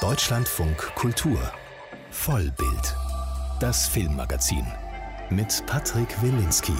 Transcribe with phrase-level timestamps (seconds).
[0.00, 1.38] Deutschlandfunk Kultur
[2.10, 2.96] Vollbild.
[3.60, 4.66] Das Filmmagazin
[5.28, 6.72] mit Patrick Wilinski.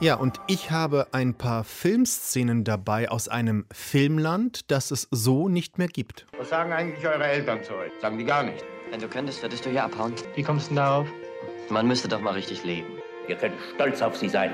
[0.00, 5.78] Ja, und ich habe ein paar Filmszenen dabei aus einem Filmland, das es so nicht
[5.78, 6.26] mehr gibt.
[6.36, 7.92] Was sagen eigentlich eure Eltern zu euch?
[8.00, 8.64] Sagen die gar nicht.
[8.90, 10.14] Wenn du könntest, würdest du hier abhauen.
[10.34, 11.06] Wie kommst du denn darauf?
[11.70, 12.88] Man müsste doch mal richtig leben.
[13.28, 14.52] Wir können stolz auf Sie sein.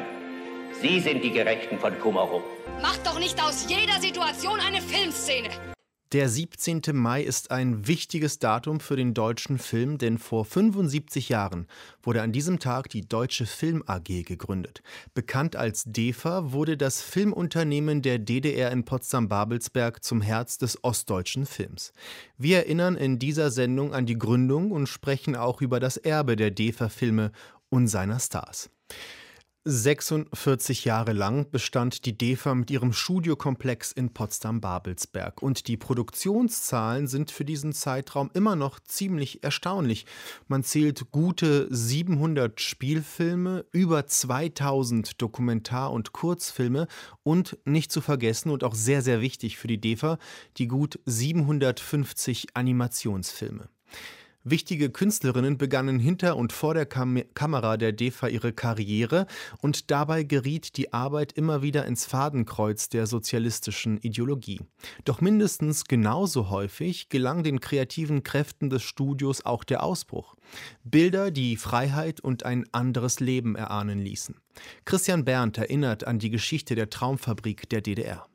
[0.82, 2.42] Sie sind die Gerechten von Kummerum.
[2.82, 5.48] Macht doch nicht aus jeder Situation eine Filmszene.
[6.12, 6.82] Der 17.
[6.92, 11.68] Mai ist ein wichtiges Datum für den deutschen Film, denn vor 75 Jahren
[12.02, 14.82] wurde an diesem Tag die Deutsche Film AG gegründet.
[15.14, 21.92] Bekannt als DEFA wurde das Filmunternehmen der DDR in Potsdam-Babelsberg zum Herz des ostdeutschen Films.
[22.36, 26.50] Wir erinnern in dieser Sendung an die Gründung und sprechen auch über das Erbe der
[26.50, 27.30] DEFA-Filme
[27.68, 28.68] und seiner Stars.
[29.64, 35.42] 46 Jahre lang bestand die DEFA mit ihrem Studiokomplex in Potsdam-Babelsberg.
[35.42, 40.06] Und die Produktionszahlen sind für diesen Zeitraum immer noch ziemlich erstaunlich.
[40.48, 46.86] Man zählt gute 700 Spielfilme, über 2000 Dokumentar- und Kurzfilme
[47.22, 50.18] und nicht zu vergessen und auch sehr, sehr wichtig für die DEFA,
[50.56, 53.68] die gut 750 Animationsfilme.
[54.42, 59.26] Wichtige Künstlerinnen begannen hinter und vor der Kam Kamera der DEFA ihre Karriere
[59.60, 64.60] und dabei geriet die Arbeit immer wieder ins Fadenkreuz der sozialistischen Ideologie.
[65.04, 70.36] Doch mindestens genauso häufig gelang den kreativen Kräften des Studios auch der Ausbruch.
[70.84, 74.36] Bilder, die Freiheit und ein anderes Leben erahnen ließen.
[74.86, 78.26] Christian Berndt erinnert an die Geschichte der Traumfabrik der DDR.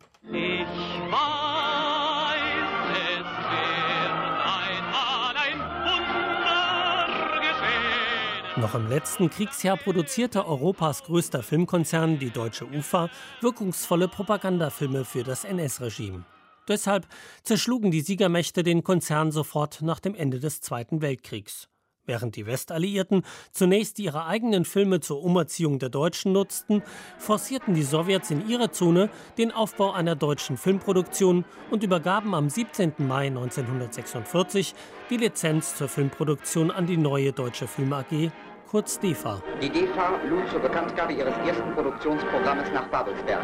[8.57, 13.09] Noch im letzten Kriegsjahr produzierte Europas größter Filmkonzern, die Deutsche UFA,
[13.41, 16.23] wirkungsvolle Propagandafilme für das NS-Regime.
[16.65, 17.05] Deshalb
[17.43, 21.67] zerschlugen die Siegermächte den Konzern sofort nach dem Ende des Zweiten Weltkriegs.
[22.05, 26.83] Während die Westalliierten zunächst ihre eigenen Filme zur Umerziehung der Deutschen nutzten,
[27.17, 32.93] forcierten die Sowjets in ihrer Zone den Aufbau einer deutschen Filmproduktion und übergaben am 17.
[32.99, 34.75] Mai 1946
[35.09, 38.31] die Lizenz zur Filmproduktion an die neue Deutsche Film AG,
[38.69, 39.41] kurz DEFA.
[39.61, 43.41] Die DEFA lud zur Bekanntgabe ihres ersten Produktionsprogrammes nach Babelsberg.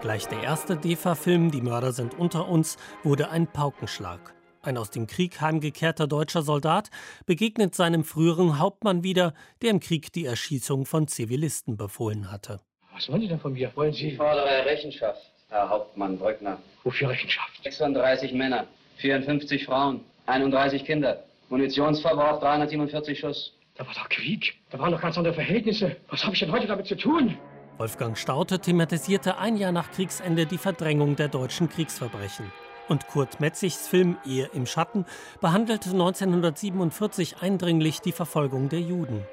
[0.00, 4.35] Gleich der erste DEFA-Film, Die Mörder sind unter uns, wurde ein Paukenschlag.
[4.66, 6.90] Ein aus dem Krieg heimgekehrter deutscher Soldat
[7.24, 9.32] begegnet seinem früheren Hauptmann wieder,
[9.62, 12.58] der im Krieg die Erschießung von Zivilisten befohlen hatte.
[12.92, 13.70] Was wollen Sie denn von mir?
[13.76, 14.08] Wollen Sie?
[14.08, 16.58] Ich fordere Rechenschaft, Herr Hauptmann Brückner.
[16.82, 17.62] Wofür Rechenschaft?
[17.62, 18.66] 36 Männer,
[18.96, 21.22] 54 Frauen, 31 Kinder.
[21.48, 23.52] Munitionsverbrauch 347 Schuss.
[23.76, 24.56] Da war doch Krieg.
[24.70, 25.94] Da waren doch ganz andere Verhältnisse.
[26.08, 27.38] Was habe ich denn heute damit zu tun?
[27.78, 32.50] Wolfgang Staudte thematisierte ein Jahr nach Kriegsende die Verdrängung der deutschen Kriegsverbrechen.
[32.88, 35.06] Und Kurt Metzigs Film Ehe im Schatten
[35.40, 39.24] behandelte 1947 eindringlich die Verfolgung der Juden.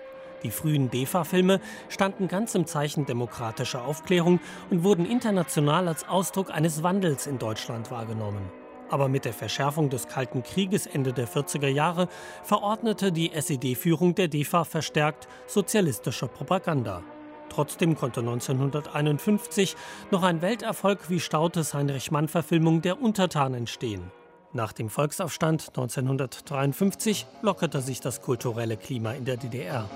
[0.43, 6.83] Die frühen DEFA-Filme standen ganz im Zeichen demokratischer Aufklärung und wurden international als Ausdruck eines
[6.83, 8.51] Wandels in Deutschland wahrgenommen.
[8.89, 12.09] Aber mit der Verschärfung des Kalten Krieges Ende der 40er Jahre
[12.43, 17.03] verordnete die SED-Führung der DEFA verstärkt sozialistische Propaganda.
[17.53, 19.75] Trotzdem konnte 1951
[20.09, 24.11] noch ein Welterfolg wie Stautes Heinrich-Mann-Verfilmung Der Untertan entstehen.
[24.53, 29.87] Nach dem Volksaufstand 1953 lockerte sich das kulturelle Klima in der DDR.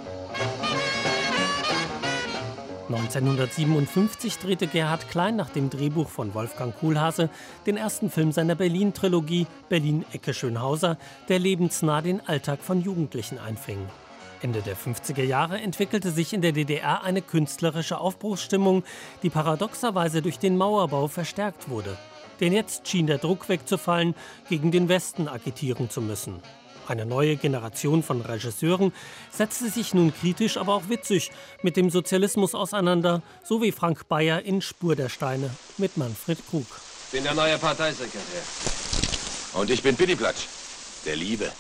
[2.90, 7.30] 1957 drehte Gerhard Klein nach dem Drehbuch von Wolfgang Kohlhase
[7.66, 10.98] den ersten Film seiner Berlin-Trilogie Berlin-Ecke-Schönhauser,
[11.28, 13.80] der lebensnah den Alltag von Jugendlichen einfing.
[14.42, 18.84] Ende der 50er Jahre entwickelte sich in der DDR eine künstlerische Aufbruchsstimmung,
[19.24, 21.98] die paradoxerweise durch den Mauerbau verstärkt wurde.
[22.40, 24.14] Denn jetzt schien der Druck wegzufallen,
[24.48, 26.42] gegen den Westen agitieren zu müssen.
[26.88, 28.94] Eine neue Generation von Regisseuren
[29.30, 31.32] setzte sich nun kritisch, aber auch witzig
[31.62, 36.66] mit dem Sozialismus auseinander, so wie Frank Bayer in Spur der Steine mit Manfred Krug.
[37.08, 38.42] Ich bin der neue Parteisekretär.
[39.54, 40.46] Und ich bin Pittiplatsch,
[41.06, 41.52] der Liebe.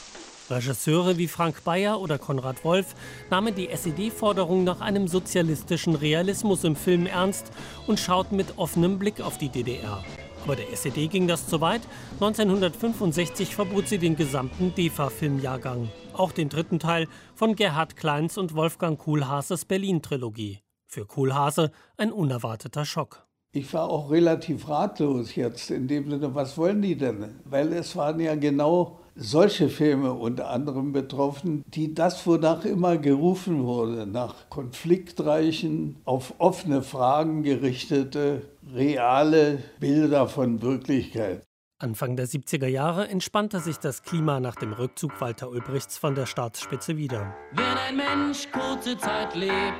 [0.49, 2.95] Regisseure wie Frank Bayer oder Konrad Wolf
[3.29, 7.51] nahmen die SED-Forderung nach einem sozialistischen Realismus im Film ernst
[7.85, 10.03] und schauten mit offenem Blick auf die DDR.
[10.43, 11.81] Aber der SED ging das zu weit.
[12.21, 15.89] 1965 verbot sie den gesamten DEFA-Filmjahrgang.
[16.13, 20.59] Auch den dritten Teil von Gerhard Kleins und Wolfgang Kuhlhases Berlin-Trilogie.
[20.85, 23.27] Für Kuhlhase ein unerwarteter Schock.
[23.51, 27.41] Ich war auch relativ ratlos jetzt in dem Sinne, was wollen die denn?
[27.43, 33.63] Weil es waren ja genau solche Filme unter anderem betroffen, die das, wonach immer gerufen
[33.63, 38.43] wurde, nach konfliktreichen, auf offene Fragen gerichtete
[38.73, 41.43] reale Bilder von Wirklichkeit.
[41.79, 46.25] Anfang der 70er Jahre entspannte sich das Klima nach dem Rückzug Walter Ulbrichts von der
[46.25, 47.35] Staatsspitze wieder.
[47.53, 49.75] Wenn ein Mensch kurze Zeit lebt,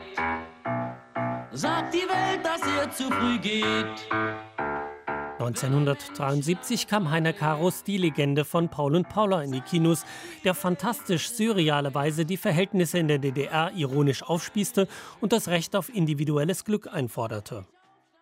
[1.52, 4.08] sagt die Welt, dass er zu früh geht.
[5.40, 10.04] 1973 kam Heiner Karos Die Legende von Paul und Paula in die Kinos,
[10.44, 14.88] der fantastisch surreale Weise die Verhältnisse in der DDR ironisch aufspießte
[15.22, 17.68] und das Recht auf individuelles Glück einforderte.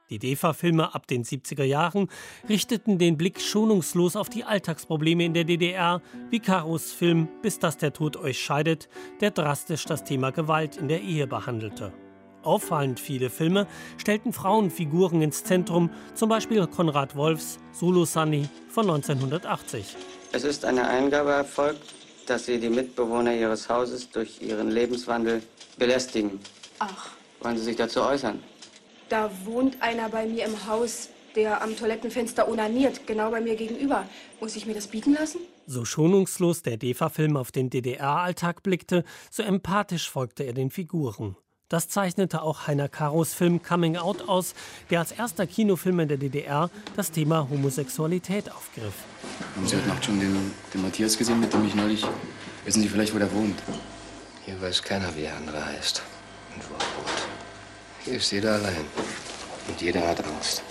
[0.10, 2.10] Die DEFA-Filme ab den 70er Jahren
[2.50, 7.78] richteten den Blick schonungslos auf die Alltagsprobleme in der DDR, wie Karos Film Bis dass
[7.78, 8.90] der Tod euch scheidet,
[9.22, 11.94] der drastisch das Thema Gewalt in der Ehe behandelte.
[12.46, 19.96] Auffallend viele Filme stellten Frauenfiguren ins Zentrum, zum Beispiel Konrad Wolfs Solo Sunny von 1980.
[20.32, 21.94] Es ist eine Eingabe erfolgt,
[22.28, 25.42] dass Sie die Mitbewohner Ihres Hauses durch Ihren Lebenswandel
[25.78, 26.40] belästigen.
[26.80, 27.12] Ach.
[27.42, 28.42] Wollen Sie sich dazu äußern?
[29.10, 34.06] Da wohnt einer bei mir im Haus, der am Toilettenfenster onaniert, genau bei mir gegenüber.
[34.40, 35.42] Muss ich mir das bieten lassen?
[35.68, 41.36] So schonungslos der DEFA-Film auf den DDR-Alltag blickte, so empathisch folgte er den Figuren.
[41.68, 44.54] Das zeichnete auch Heiner Karos Film Coming Out aus,
[44.92, 48.94] der als erster Kinofilm in der DDR das Thema Homosexualität aufgriff.
[49.56, 52.06] Haben Sie heute Nacht schon den, den Matthias gesehen, mit dem ich neulich...
[52.66, 53.56] Wissen Sie vielleicht, wo der wohnt?
[54.46, 56.04] Hier weiß keiner, wie der andere heißt
[56.54, 57.28] und wo er wohnt.
[58.04, 58.86] Hier ist jeder allein
[59.68, 60.62] und jeder hat Angst.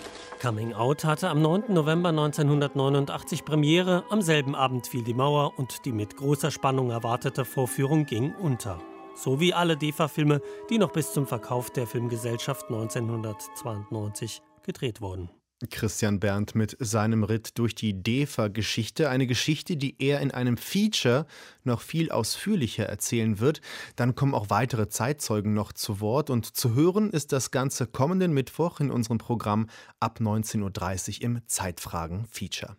[0.40, 1.64] Coming Out hatte am 9.
[1.70, 4.04] November 1989 Premiere.
[4.10, 8.78] Am selben Abend fiel die Mauer und die mit großer Spannung erwartete Vorführung ging unter
[9.14, 10.40] so wie alle DEFA-Filme,
[10.70, 15.30] die noch bis zum Verkauf der Filmgesellschaft 1992 gedreht wurden.
[15.70, 19.08] Christian Berndt mit seinem Ritt durch die DEFA-Geschichte.
[19.08, 21.26] Eine Geschichte, die er in einem Feature
[21.62, 23.60] noch viel ausführlicher erzählen wird.
[23.96, 26.30] Dann kommen auch weitere Zeitzeugen noch zu Wort.
[26.30, 29.68] Und zu hören ist das Ganze kommenden Mittwoch in unserem Programm
[30.00, 32.76] ab 19.30 Uhr im Zeitfragen-Feature.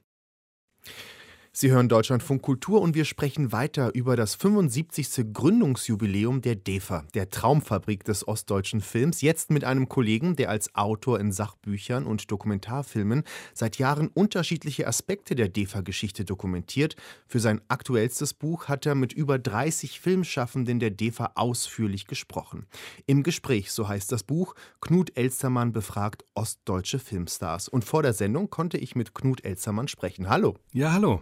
[1.57, 5.31] Sie hören Deutschlandfunk Kultur und wir sprechen weiter über das 75.
[5.31, 9.22] Gründungsjubiläum der DEFA, der Traumfabrik des ostdeutschen Films.
[9.22, 13.24] Jetzt mit einem Kollegen, der als Autor in Sachbüchern und Dokumentarfilmen
[13.54, 16.98] seit Jahren unterschiedliche Aspekte der DEFA-Geschichte dokumentiert.
[17.25, 22.66] Für sein aktuellstes Buch hat er mit über 30 Filmschaffenden der DEFA ausführlich gesprochen.
[23.06, 27.69] Im Gespräch, so heißt das Buch, Knut Elstermann befragt ostdeutsche Filmstars.
[27.69, 30.28] Und vor der Sendung konnte ich mit Knut Elstermann sprechen.
[30.28, 30.56] Hallo.
[30.74, 31.22] Ja, hallo.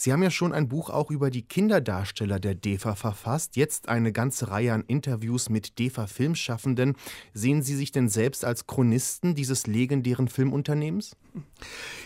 [0.00, 3.56] Sie haben ja schon ein Buch auch über die Kinderdarsteller der DEFA verfasst.
[3.56, 6.96] Jetzt eine ganze Reihe an Interviews mit DEFA-Filmschaffenden.
[7.34, 11.16] Sehen Sie sich denn selbst als Chronisten dieses legendären Filmunternehmens?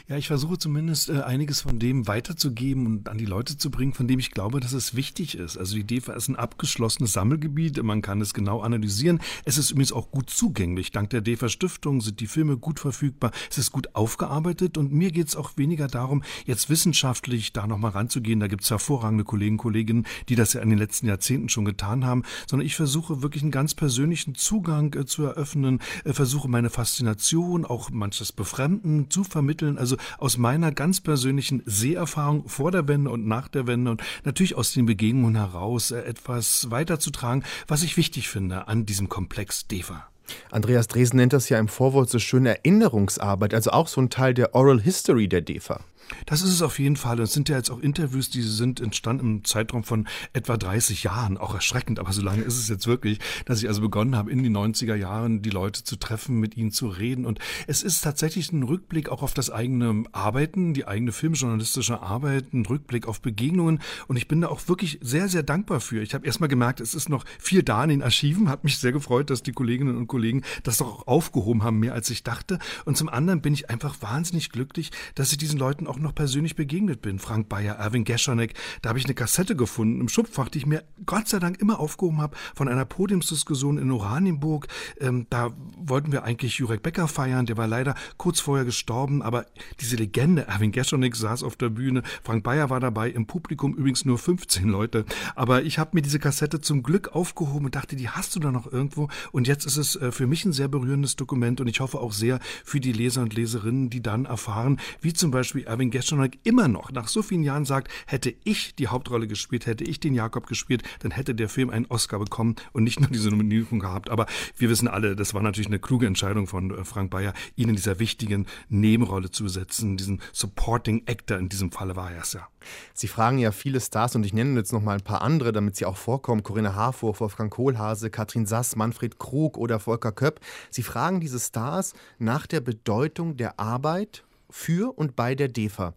[0.08, 3.94] Ja, ich versuche zumindest äh, einiges von dem weiterzugeben und an die Leute zu bringen,
[3.94, 5.56] von dem ich glaube, dass es wichtig ist.
[5.56, 9.20] Also die DEFA ist ein abgeschlossenes Sammelgebiet, man kann es genau analysieren.
[9.44, 10.90] Es ist übrigens auch gut zugänglich.
[10.90, 13.30] Dank der DEFA Stiftung sind die Filme gut verfügbar.
[13.48, 17.83] Es ist gut aufgearbeitet und mir geht es auch weniger darum, jetzt wissenschaftlich da nochmal
[17.90, 18.40] ranzugehen.
[18.40, 22.04] Da gibt es hervorragende Kollegen, Kolleginnen, die das ja in den letzten Jahrzehnten schon getan
[22.04, 26.70] haben, sondern ich versuche wirklich einen ganz persönlichen Zugang äh, zu eröffnen, äh, versuche meine
[26.70, 29.78] Faszination, auch manches Befremden zu vermitteln.
[29.78, 34.54] Also aus meiner ganz persönlichen Seherfahrung vor der Wende und nach der Wende und natürlich
[34.54, 40.08] aus den Begegnungen heraus äh, etwas weiterzutragen, was ich wichtig finde an diesem Komplex DEFA.
[40.50, 44.34] Andreas Dresen nennt das ja im Vorwort so schön Erinnerungsarbeit, also auch so ein Teil
[44.34, 45.80] der Oral History der DEFA.
[46.26, 47.18] Das ist es auf jeden Fall.
[47.20, 51.36] Es sind ja jetzt auch Interviews, die sind entstanden im Zeitraum von etwa 30 Jahren.
[51.36, 54.42] Auch erschreckend, aber so lange ist es jetzt wirklich, dass ich also begonnen habe, in
[54.42, 57.26] die 90er Jahren die Leute zu treffen, mit ihnen zu reden.
[57.26, 62.52] Und es ist tatsächlich ein Rückblick auch auf das eigene Arbeiten, die eigene filmjournalistische Arbeit,
[62.52, 63.80] ein Rückblick auf Begegnungen.
[64.06, 66.02] Und ich bin da auch wirklich sehr, sehr dankbar für.
[66.02, 68.48] Ich habe erstmal gemerkt, es ist noch viel da in den Archiven.
[68.48, 71.94] Hat mich sehr gefreut, dass die Kolleginnen und Kollegen das doch auch aufgehoben haben, mehr
[71.94, 72.58] als ich dachte.
[72.84, 76.54] Und zum anderen bin ich einfach wahnsinnig glücklich, dass ich diesen Leuten auch noch persönlich
[76.54, 77.18] begegnet bin.
[77.18, 80.84] Frank Bayer, Erwin Gescherneck, da habe ich eine Kassette gefunden im Schubfach, die ich mir
[81.06, 84.68] Gott sei Dank immer aufgehoben habe von einer Podiumsdiskussion in Oranienburg.
[85.00, 89.46] Ähm, da wollten wir eigentlich Jurek Becker feiern, der war leider kurz vorher gestorben, aber
[89.80, 94.04] diese Legende, Erwin Gescherneck saß auf der Bühne, Frank Bayer war dabei, im Publikum übrigens
[94.04, 95.04] nur 15 Leute.
[95.34, 98.52] Aber ich habe mir diese Kassette zum Glück aufgehoben und dachte, die hast du da
[98.52, 99.08] noch irgendwo.
[99.32, 102.12] Und jetzt ist es äh, für mich ein sehr berührendes Dokument und ich hoffe auch
[102.12, 106.38] sehr für die Leser und Leserinnen, die dann erfahren, wie zum Beispiel Erwin Erwin Gestionek
[106.44, 110.14] immer noch nach so vielen Jahren sagt, hätte ich die Hauptrolle gespielt, hätte ich den
[110.14, 114.08] Jakob gespielt, dann hätte der Film einen Oscar bekommen und nicht nur diese Nominierung gehabt.
[114.08, 114.26] Aber
[114.56, 117.76] wir wissen alle, das war natürlich eine kluge Entscheidung von äh, Frank Bayer, ihn in
[117.76, 122.48] dieser wichtigen Nebenrolle zu setzen, diesen Supporting Actor in diesem Falle war er es ja.
[122.94, 125.76] Sie fragen ja viele Stars und ich nenne jetzt noch mal ein paar andere, damit
[125.76, 126.42] sie auch vorkommen.
[126.42, 130.40] Corinna Harfurch, Wolfgang Kohlhase, Katrin Sass, Manfred Krug oder Volker Köpp.
[130.70, 134.24] Sie fragen diese Stars nach der Bedeutung der Arbeit
[134.54, 135.94] für und bei der DEFA.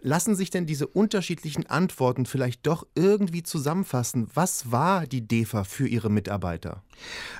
[0.00, 4.28] Lassen sich denn diese unterschiedlichen Antworten vielleicht doch irgendwie zusammenfassen?
[4.34, 6.82] Was war die DEFA für ihre Mitarbeiter?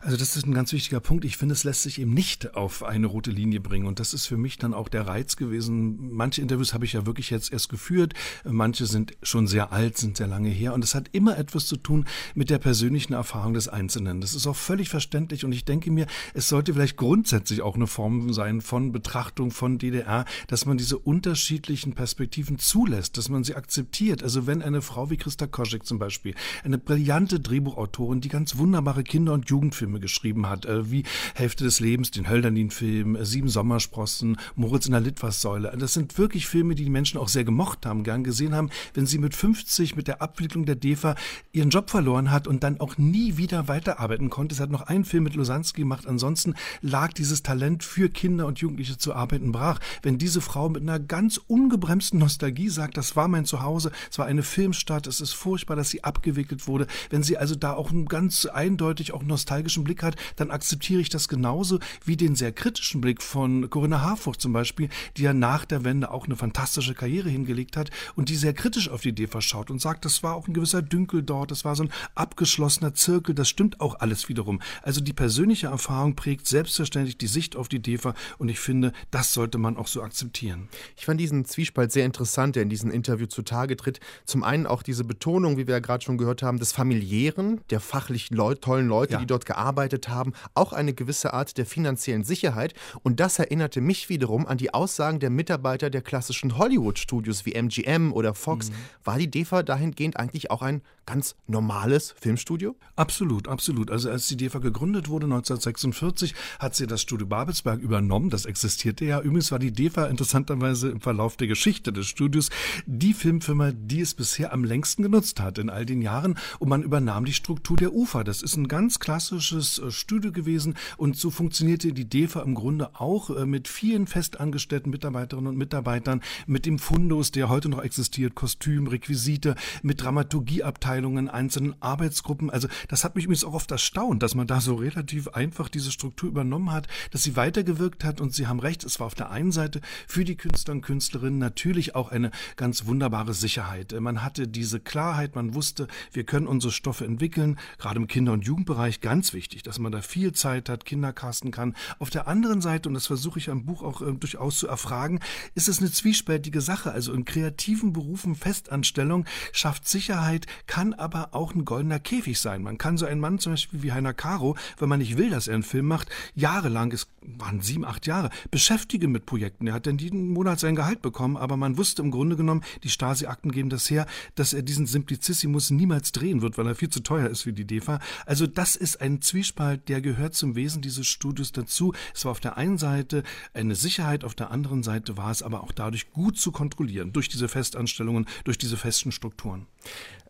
[0.01, 1.25] Also das ist ein ganz wichtiger Punkt.
[1.25, 3.87] Ich finde, es lässt sich eben nicht auf eine rote Linie bringen.
[3.87, 6.13] Und das ist für mich dann auch der Reiz gewesen.
[6.13, 8.15] Manche Interviews habe ich ja wirklich jetzt erst geführt.
[8.45, 10.75] Manche sind schon sehr alt, sind sehr lange her.
[10.75, 14.21] Und es hat immer etwas zu tun mit der persönlichen Erfahrung des Einzelnen.
[14.21, 15.45] Das ist auch völlig verständlich.
[15.45, 19.79] Und ich denke mir, es sollte vielleicht grundsätzlich auch eine Form sein von Betrachtung von
[19.79, 24.23] DDR, dass man diese unterschiedlichen Perspektiven zulässt, dass man sie akzeptiert.
[24.23, 29.05] Also wenn eine Frau wie Christa Koschek zum Beispiel, eine brillante Drehbuchautorin, die ganz wunderbare
[29.05, 34.37] Kinder- und Jugendfilme geschrieben hat, äh, wie Hälfte des Lebens, den Hölderlin-Film, äh, Sieben Sommersprossen,
[34.55, 35.75] Moritz in der Litfaßsäule.
[35.79, 39.07] Das sind wirklich Filme, die die Menschen auch sehr gemocht haben, gern gesehen haben, wenn
[39.07, 41.15] sie mit 50 mit der Abwicklung der DEFA
[41.53, 44.55] ihren Job verloren hat und dann auch nie wieder weiterarbeiten konnte.
[44.55, 46.07] Es hat noch einen Film mit Losanski gemacht.
[46.07, 49.81] Ansonsten lag dieses Talent für Kinder und Jugendliche zu arbeiten brach.
[50.03, 54.27] Wenn diese Frau mit einer ganz ungebremsten Nostalgie sagt, das war mein Zuhause, es war
[54.27, 56.89] eine Filmstadt, es ist furchtbar, dass sie abgewickelt wurde.
[57.11, 61.11] Wenn sie also da auch einen ganz eindeutig auch nostalgischen Blick hat, dann akzeptiere ich
[61.11, 65.65] das genauso wie den sehr kritischen Blick von Corinna Harfurt zum Beispiel, die ja nach
[65.65, 69.29] der Wende auch eine fantastische Karriere hingelegt hat und die sehr kritisch auf die Idee
[69.29, 72.95] verschaut und sagt, das war auch ein gewisser Dünkel dort, das war so ein abgeschlossener
[72.95, 74.61] Zirkel, das stimmt auch alles wiederum.
[74.83, 79.33] Also die persönliche Erfahrung prägt selbstverständlich die Sicht auf die DEFA und ich finde, das
[79.33, 80.69] sollte man auch so akzeptieren.
[80.97, 84.01] Ich fand diesen Zwiespalt sehr interessant, der in diesem Interview zutage tritt.
[84.25, 87.81] Zum einen auch diese Betonung, wie wir ja gerade schon gehört haben, des familiären, der
[87.81, 89.19] fachlich Leut tollen Leute, ja.
[89.19, 92.75] die dort gearbeitet haben, auch eine gewisse Art der finanziellen Sicherheit.
[93.03, 98.13] Und das erinnerte mich wiederum an die Aussagen der Mitarbeiter der klassischen Hollywood-Studios wie MGM
[98.13, 98.71] oder Fox.
[98.71, 98.75] Mhm.
[99.05, 102.77] War die DEFA dahingehend eigentlich auch ein ganz normales Filmstudio?
[102.97, 103.91] Absolut, absolut.
[103.91, 108.31] Also als die DEFA gegründet wurde 1946, hat sie das Studio Babelsberg übernommen.
[108.31, 109.21] Das existierte ja.
[109.21, 112.51] Übrigens war die DEFA interessanterweise im Verlauf der Geschichte des Studios
[112.87, 116.39] die Filmfirma, die es bisher am längsten genutzt hat in all den Jahren.
[116.61, 118.23] Und man übernahm die Struktur der UFA.
[118.23, 120.75] Das ist ein ganz klassisches äh, Studio gewesen.
[120.97, 126.21] Und so funktionierte die DEFA im Grunde auch äh, mit vielen festangestellten Mitarbeiterinnen und Mitarbeitern,
[126.47, 132.51] mit dem Fundus, der heute noch existiert, Kostüm, Requisite, mit Dramaturgieabteilungen, einzelnen Arbeitsgruppen.
[132.51, 136.29] Also das hat mich auch oft erstaunt, dass man da so relativ einfach diese Struktur
[136.29, 138.21] übernommen hat, dass sie weitergewirkt hat.
[138.21, 141.39] Und Sie haben recht, es war auf der einen Seite für die Künstler und Künstlerinnen
[141.39, 143.95] natürlich auch eine ganz wunderbare Sicherheit.
[143.99, 148.45] Man hatte diese Klarheit, man wusste, wir können unsere Stoffe entwickeln, gerade im Kinder- und
[148.45, 151.75] Jugendbereich ganz wichtig, dass man da viel Zeit hat, Kinder casten kann.
[151.99, 155.21] Auf der anderen Seite, und das versuche ich am Buch auch äh, durchaus zu erfragen,
[155.55, 156.93] ist es eine zwiespältige Sache.
[156.93, 162.63] Also in kreativen Berufen Festanstellung schafft Sicherheit, kann aber auch ein goldener Käfig sein.
[162.63, 165.49] Man kann so einen Mann zum Beispiel wie Heiner Caro, wenn man nicht will, dass
[165.49, 169.67] er einen Film macht, jahrelang, es waren sieben, acht Jahre, beschäftigen mit Projekten.
[169.67, 172.91] Er hat dann jeden Monat sein Gehalt bekommen, aber man wusste im Grunde genommen, die
[172.91, 177.01] Stasi-Akten geben das her, dass er diesen Simplicissimus niemals drehen wird, weil er viel zu
[177.01, 178.01] teuer ist für die DEFA.
[178.27, 181.93] Also das ist ein Zwiespalt, der gehört zum Wesen dieses Studios dazu.
[182.15, 183.23] Es war auf der einen Seite
[183.53, 187.29] eine Sicherheit, auf der anderen Seite war es aber auch dadurch gut zu kontrollieren, durch
[187.29, 189.67] diese Festanstellungen, durch diese festen Strukturen.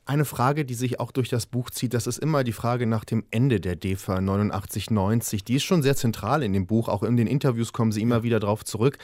[0.07, 3.07] Eine Frage, die sich auch durch das Buch zieht, das ist immer die Frage nach
[3.07, 5.45] dem Ende der DEFA 89-90.
[5.45, 6.89] Die ist schon sehr zentral in dem Buch.
[6.89, 8.99] Auch in den Interviews kommen Sie immer wieder darauf zurück.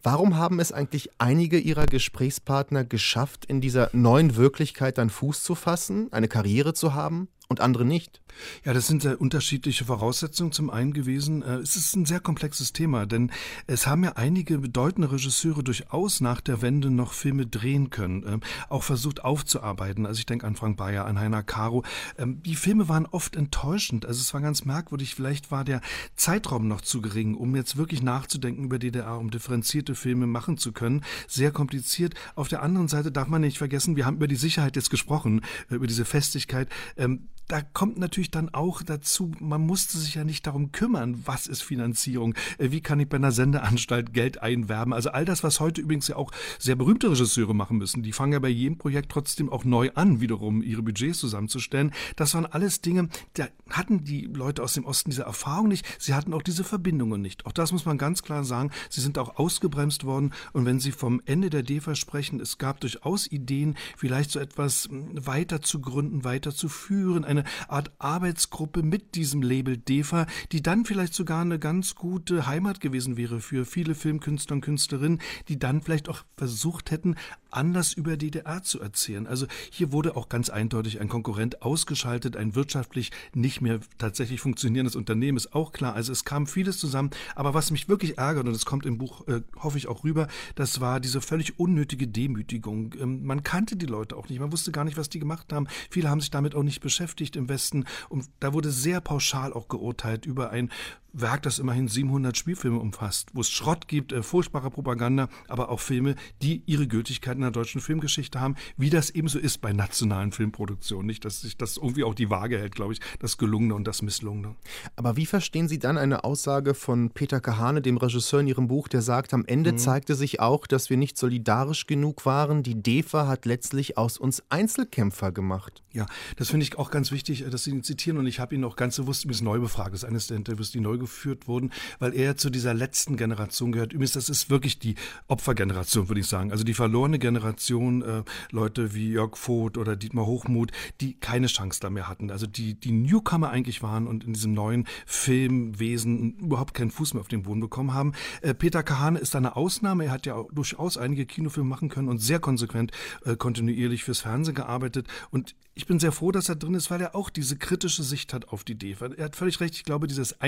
[0.00, 5.56] Warum haben es eigentlich einige Ihrer Gesprächspartner geschafft, in dieser neuen Wirklichkeit dann Fuß zu
[5.56, 7.26] fassen, eine Karriere zu haben?
[7.48, 8.20] Und andere nicht.
[8.64, 11.42] Ja, das sind sehr unterschiedliche Voraussetzungen zum einen gewesen.
[11.42, 13.30] Äh, es ist ein sehr komplexes Thema, denn
[13.66, 18.40] es haben ja einige bedeutende Regisseure durchaus nach der Wende noch Filme drehen können, ähm,
[18.68, 20.06] auch versucht aufzuarbeiten.
[20.06, 21.84] Also ich denke an Frank Bayer, an Heiner Caro.
[22.18, 24.06] Ähm, die Filme waren oft enttäuschend.
[24.06, 25.14] Also es war ganz merkwürdig.
[25.14, 25.80] Vielleicht war der
[26.16, 30.72] Zeitraum noch zu gering, um jetzt wirklich nachzudenken über DDR, um differenzierte Filme machen zu
[30.72, 31.04] können.
[31.28, 32.14] Sehr kompliziert.
[32.34, 35.42] Auf der anderen Seite darf man nicht vergessen, wir haben über die Sicherheit jetzt gesprochen,
[35.70, 36.68] äh, über diese Festigkeit.
[36.96, 41.46] Ähm, da kommt natürlich dann auch dazu, man musste sich ja nicht darum kümmern, was
[41.46, 44.92] ist Finanzierung, äh, wie kann ich bei einer Sendeanstalt Geld einwerben.
[44.92, 48.32] Also all das, was heute übrigens ja auch sehr berühmte Regisseure machen müssen, die fangen
[48.32, 51.92] ja bei jedem Projekt trotzdem auch neu an, wiederum ihre Budgets zusammenzustellen.
[52.16, 56.14] Das waren alles Dinge, da hatten die Leute aus dem Osten diese Erfahrung nicht, sie
[56.14, 57.46] hatten auch diese Verbindungen nicht.
[57.46, 60.92] Auch das muss man ganz klar sagen, sie sind auch ausgebremst worden und wenn Sie
[60.92, 65.80] vom Ende der DEFA sprechen, es gab durchaus Ideen, vielleicht so etwas hm, weiter zu
[65.80, 71.42] gründen, weiter zu führen, eine Art Arbeitsgruppe mit diesem Label DEFA, die dann vielleicht sogar
[71.42, 76.24] eine ganz gute Heimat gewesen wäre für viele Filmkünstler und Künstlerinnen, die dann vielleicht auch
[76.36, 77.16] versucht hätten,
[77.50, 79.26] anders über DDR zu erzählen.
[79.26, 84.96] Also hier wurde auch ganz eindeutig ein Konkurrent ausgeschaltet, ein wirtschaftlich nicht mehr tatsächlich funktionierendes
[84.96, 85.94] Unternehmen ist auch klar.
[85.94, 87.10] Also es kam vieles zusammen.
[87.34, 90.28] Aber was mich wirklich ärgert, und es kommt im Buch, äh, hoffe ich, auch rüber,
[90.54, 92.94] das war diese völlig unnötige Demütigung.
[93.00, 94.40] Ähm, man kannte die Leute auch nicht.
[94.40, 95.66] Man wusste gar nicht, was die gemacht haben.
[95.90, 97.84] Viele haben sich damit auch nicht beschäftigt im Westen.
[98.08, 100.70] Und da wurde sehr pauschal auch geurteilt über ein
[101.14, 105.80] Werk, das immerhin 700 Spielfilme umfasst, wo es Schrott gibt, äh, furchtbare Propaganda, aber auch
[105.80, 110.32] Filme, die ihre Gültigkeit in der deutschen Filmgeschichte haben, wie das ebenso ist bei nationalen
[110.32, 111.06] Filmproduktionen.
[111.06, 114.02] Nicht, dass sich das irgendwie auch die Waage hält, glaube ich, das Gelungene und das
[114.02, 114.56] Misslungene.
[114.96, 118.88] Aber wie verstehen Sie dann eine Aussage von Peter Kahane, dem Regisseur in Ihrem Buch,
[118.88, 119.78] der sagt, am Ende mhm.
[119.78, 122.62] zeigte sich auch, dass wir nicht solidarisch genug waren.
[122.62, 125.82] Die DEFA hat letztlich aus uns Einzelkämpfer gemacht.
[125.92, 126.06] Ja,
[126.36, 128.64] das finde ich auch ganz wichtig, äh, dass Sie ihn zitieren und ich habe ihn
[128.64, 129.92] auch ganz bewusst übrigens neu befragt.
[129.92, 133.72] Das ist eines der Interviews, die neu geführt wurden, weil er zu dieser letzten Generation
[133.72, 133.92] gehört.
[133.92, 134.94] Übrigens, das ist wirklich die
[135.28, 136.50] Opfergeneration, würde ich sagen.
[136.50, 141.80] Also die verlorene Generation, äh, Leute wie Jörg Voth oder Dietmar Hochmuth, die keine Chance
[141.80, 142.30] da mehr hatten.
[142.30, 147.20] Also die, die Newcomer eigentlich waren und in diesem neuen Filmwesen überhaupt keinen Fuß mehr
[147.20, 148.12] auf den Boden bekommen haben.
[148.42, 150.06] Äh, Peter Kahane ist eine Ausnahme.
[150.06, 152.92] Er hat ja durchaus einige Kinofilme machen können und sehr konsequent
[153.24, 155.06] äh, kontinuierlich fürs Fernsehen gearbeitet.
[155.30, 158.32] Und ich bin sehr froh, dass er drin ist, weil er auch diese kritische Sicht
[158.32, 159.06] hat auf die DEFA.
[159.16, 159.74] Er hat völlig recht.
[159.74, 160.40] Ich glaube, dieses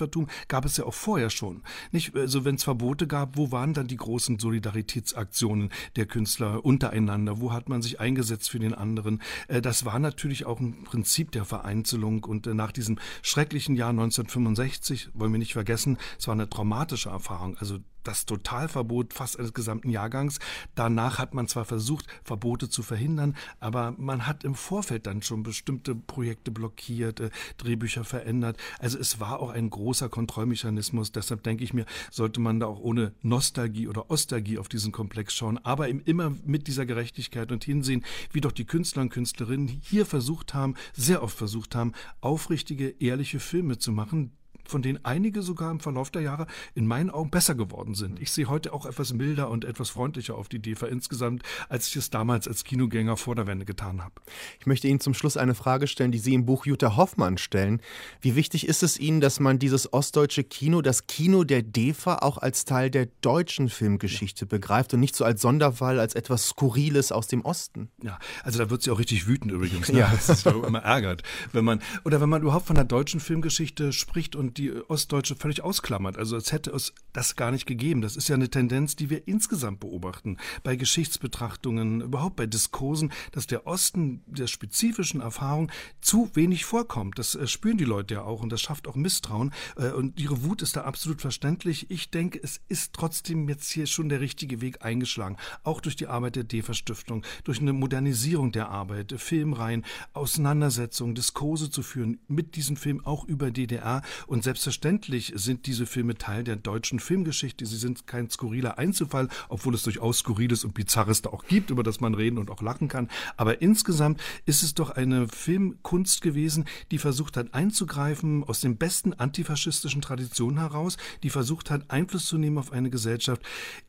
[0.00, 1.62] Einzelkämpfertum gab es ja auch vorher schon.
[1.92, 7.40] Nicht, also wenn es Verbote gab, wo waren dann die großen Solidaritätsaktionen der Künstler untereinander?
[7.40, 9.20] Wo hat man sich eingesetzt für den anderen?
[9.48, 12.24] Äh, das war natürlich auch ein Prinzip der Vereinzelung.
[12.24, 17.10] Und äh, nach diesem schrecklichen Jahr 1965, wollen wir nicht vergessen, es war eine traumatische
[17.10, 17.56] Erfahrung.
[17.58, 20.38] Also das Totalverbot fast eines gesamten Jahrgangs.
[20.74, 25.42] Danach hat man zwar versucht, Verbote zu verhindern, aber man hat im Vorfeld dann schon
[25.42, 28.56] bestimmte Projekte blockiert, äh, Drehbücher verändert.
[28.78, 31.12] Also es war auch ein großer Kontrollmechanismus.
[31.12, 35.34] Deshalb denke ich mir, sollte man da auch ohne Nostalgie oder Ostalgie auf diesen Komplex
[35.34, 40.06] schauen, aber immer mit dieser Gerechtigkeit und hinsehen, wie doch die Künstler und Künstlerinnen hier
[40.06, 44.32] versucht haben, sehr oft versucht haben, aufrichtige, ehrliche Filme zu machen,
[44.70, 48.20] von denen einige sogar im Verlauf der Jahre in meinen Augen besser geworden sind.
[48.20, 51.96] Ich sehe heute auch etwas milder und etwas freundlicher auf die DEFA insgesamt, als ich
[51.96, 54.14] es damals als Kinogänger vor der Wende getan habe.
[54.58, 57.82] Ich möchte Ihnen zum Schluss eine Frage stellen, die Sie im Buch Jutta Hoffmann stellen.
[58.20, 62.38] Wie wichtig ist es Ihnen, dass man dieses ostdeutsche Kino, das Kino der DEFA, auch
[62.38, 67.26] als Teil der deutschen Filmgeschichte begreift und nicht so als Sonderfall, als etwas Skurriles aus
[67.26, 67.90] dem Osten?
[68.02, 69.90] Ja, also da wird sie auch richtig wütend übrigens.
[69.90, 70.00] Ne?
[70.00, 70.10] Ja.
[70.10, 74.36] Das ist immer ärgert, wenn man, oder wenn man überhaupt von der deutschen Filmgeschichte spricht
[74.36, 76.16] und die Ostdeutsche völlig ausklammert.
[76.16, 78.02] Also als hätte es das gar nicht gegeben.
[78.02, 80.36] Das ist ja eine Tendenz, die wir insgesamt beobachten.
[80.62, 85.70] Bei Geschichtsbetrachtungen, überhaupt bei Diskursen, dass der Osten der spezifischen Erfahrung
[86.00, 87.18] zu wenig vorkommt.
[87.18, 89.52] Das äh, spüren die Leute ja auch und das schafft auch Misstrauen.
[89.76, 91.90] Äh, und ihre Wut ist da absolut verständlich.
[91.90, 95.36] Ich denke, es ist trotzdem jetzt hier schon der richtige Weg eingeschlagen.
[95.64, 101.70] Auch durch die Arbeit der DEFA Stiftung, durch eine Modernisierung der Arbeit, Filmreihen, Auseinandersetzungen, Diskurse
[101.70, 106.56] zu führen mit diesem Film auch über DDR und selbstverständlich sind diese Filme Teil der
[106.56, 107.66] deutschen Filmgeschichte.
[107.66, 111.82] Sie sind kein skurriler Einzelfall, obwohl es durchaus Skurriles und Bizarres da auch gibt, über
[111.82, 113.08] das man reden und auch lachen kann.
[113.36, 119.12] Aber insgesamt ist es doch eine Filmkunst gewesen, die versucht hat einzugreifen aus den besten
[119.12, 123.42] antifaschistischen Traditionen heraus, die versucht hat Einfluss zu nehmen auf eine Gesellschaft.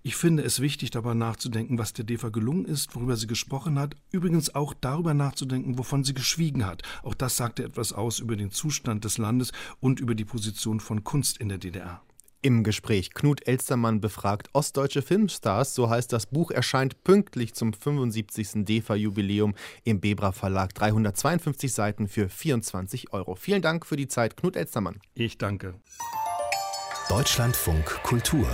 [0.03, 3.95] Ich finde es wichtig, darüber nachzudenken, was der DEFA gelungen ist, worüber sie gesprochen hat.
[4.11, 6.83] Übrigens auch darüber nachzudenken, wovon sie geschwiegen hat.
[7.03, 10.79] Auch das sagte etwas aus über den Zustand des Landes und über die Position Position
[10.79, 12.01] von Kunst in der DDR.
[12.41, 18.65] Im Gespräch Knut Elstermann befragt ostdeutsche Filmstars, so heißt das Buch, erscheint pünktlich zum 75.
[18.65, 20.73] DEFA-Jubiläum im Bebra Verlag.
[20.73, 23.35] 352 Seiten für 24 Euro.
[23.35, 24.99] Vielen Dank für die Zeit, Knut Elstermann.
[25.13, 25.75] Ich danke.
[27.07, 28.47] Deutschlandfunk Kultur.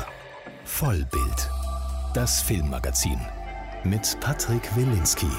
[0.65, 1.49] Vollbild.
[2.13, 3.21] Das Filmmagazin.
[3.85, 5.31] Mit Patrick Wilinski.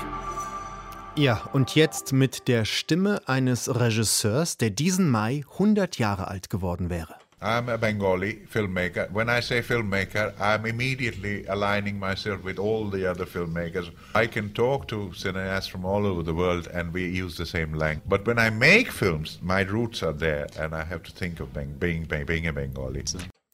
[1.18, 6.90] Ja, und jetzt mit der Stimme eines Regisseurs, der diesen Mai 100 Jahre alt geworden
[6.90, 7.16] wäre.
[7.40, 9.08] I'm a Bengali filmmaker.
[9.12, 13.90] When I say filmmaker, I'm immediately aligning myself with all the other filmmakers.
[14.14, 17.74] I can talk to cineasts from all over the world and we use the same
[17.74, 18.08] language.
[18.08, 21.52] But when I make films, my roots are there and I have to think of
[21.52, 23.02] being, being, being a Bengali.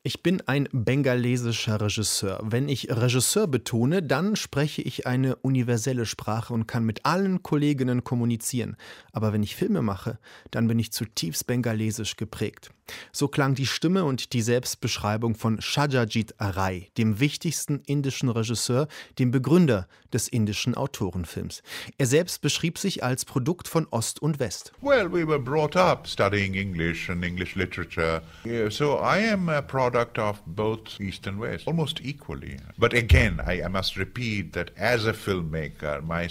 [0.06, 2.38] Ich bin ein bengalesischer Regisseur.
[2.42, 8.04] Wenn ich Regisseur betone, dann spreche ich eine universelle Sprache und kann mit allen Kolleginnen
[8.04, 8.76] kommunizieren.
[9.12, 10.18] Aber wenn ich Filme mache,
[10.50, 12.70] dann bin ich zutiefst bengalesisch geprägt.
[13.12, 19.30] So klang die Stimme und die Selbstbeschreibung von Shajajit Rai, dem wichtigsten indischen Regisseur, dem
[19.30, 21.62] Begründer des indischen Autorenfilms.
[21.98, 24.72] Er selbst beschrieb sich als Produkt von Ost und West.
[24.80, 28.22] Well, we were brought up studying English and English literature.
[28.70, 32.58] So I am a product product of both East and West, almost equally.
[32.78, 36.28] But again, I, I must repeat that as a filmmaker, my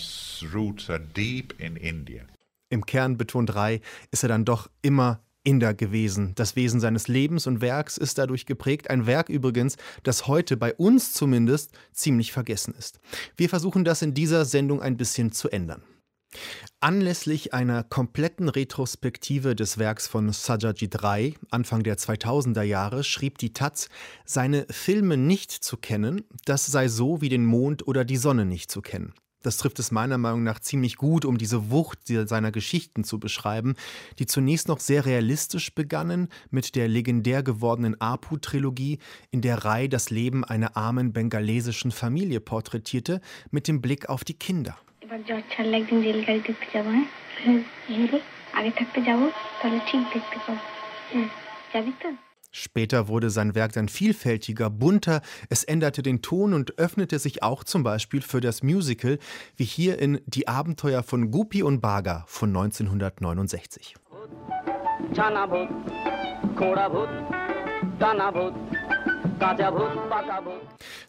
[0.52, 2.26] roots are deep in India.
[2.70, 6.34] Im Kern betont Rai, ist er dann doch immer Inder gewesen.
[6.36, 8.90] Das Wesen seines Lebens und Werks ist dadurch geprägt.
[8.90, 13.00] Ein Werk übrigens, das heute bei uns zumindest ziemlich vergessen ist.
[13.36, 15.84] Wir versuchen das in dieser Sendung ein bisschen zu ändern.
[16.80, 23.54] Anlässlich einer kompletten Retrospektive des Werks von Sajajit Rai Anfang der 2000er Jahre schrieb die
[23.54, 23.90] Taz,
[24.26, 28.72] seine Filme nicht zu kennen, das sei so wie den Mond oder die Sonne nicht
[28.72, 29.14] zu kennen.
[29.44, 33.76] Das trifft es meiner Meinung nach ziemlich gut, um diese Wucht seiner Geschichten zu beschreiben,
[34.18, 39.00] die zunächst noch sehr realistisch begannen mit der legendär gewordenen Apu-Trilogie,
[39.32, 44.34] in der Rai das Leben einer armen bengalesischen Familie porträtierte, mit dem Blick auf die
[44.34, 44.78] Kinder.
[52.56, 57.64] Später wurde sein Werk dann vielfältiger, bunter, es änderte den Ton und öffnete sich auch
[57.64, 59.18] zum Beispiel für das Musical,
[59.58, 63.96] wie hier in Die Abenteuer von Guppy und Baga von 1969.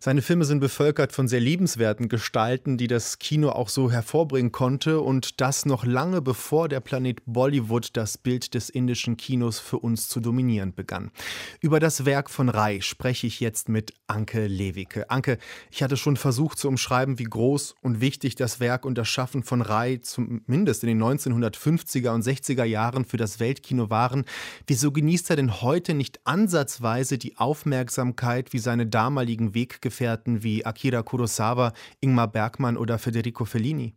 [0.01, 5.01] Seine Filme sind bevölkert von sehr liebenswerten Gestalten, die das Kino auch so hervorbringen konnte
[5.01, 10.09] und das noch lange bevor der Planet Bollywood das Bild des indischen Kinos für uns
[10.09, 11.13] zu dominieren begann.
[11.61, 15.11] Über das Werk von Rai spreche ich jetzt mit Anke Lewicke.
[15.11, 15.39] Anke,
[15.71, 19.45] ich hatte schon versucht zu umschreiben, wie groß und wichtig das Werk und das Schaffen
[19.45, 24.25] von Rai zumindest in den 1950er und 60er Jahren für das Weltkino waren.
[24.67, 31.03] Wieso genießt er denn heute nicht ansatzweise die Aufmerksamkeit wie seine damaligen Weggefährten wie Akira
[31.03, 33.97] Kurosawa, Ingmar Bergmann oder Federico Fellini?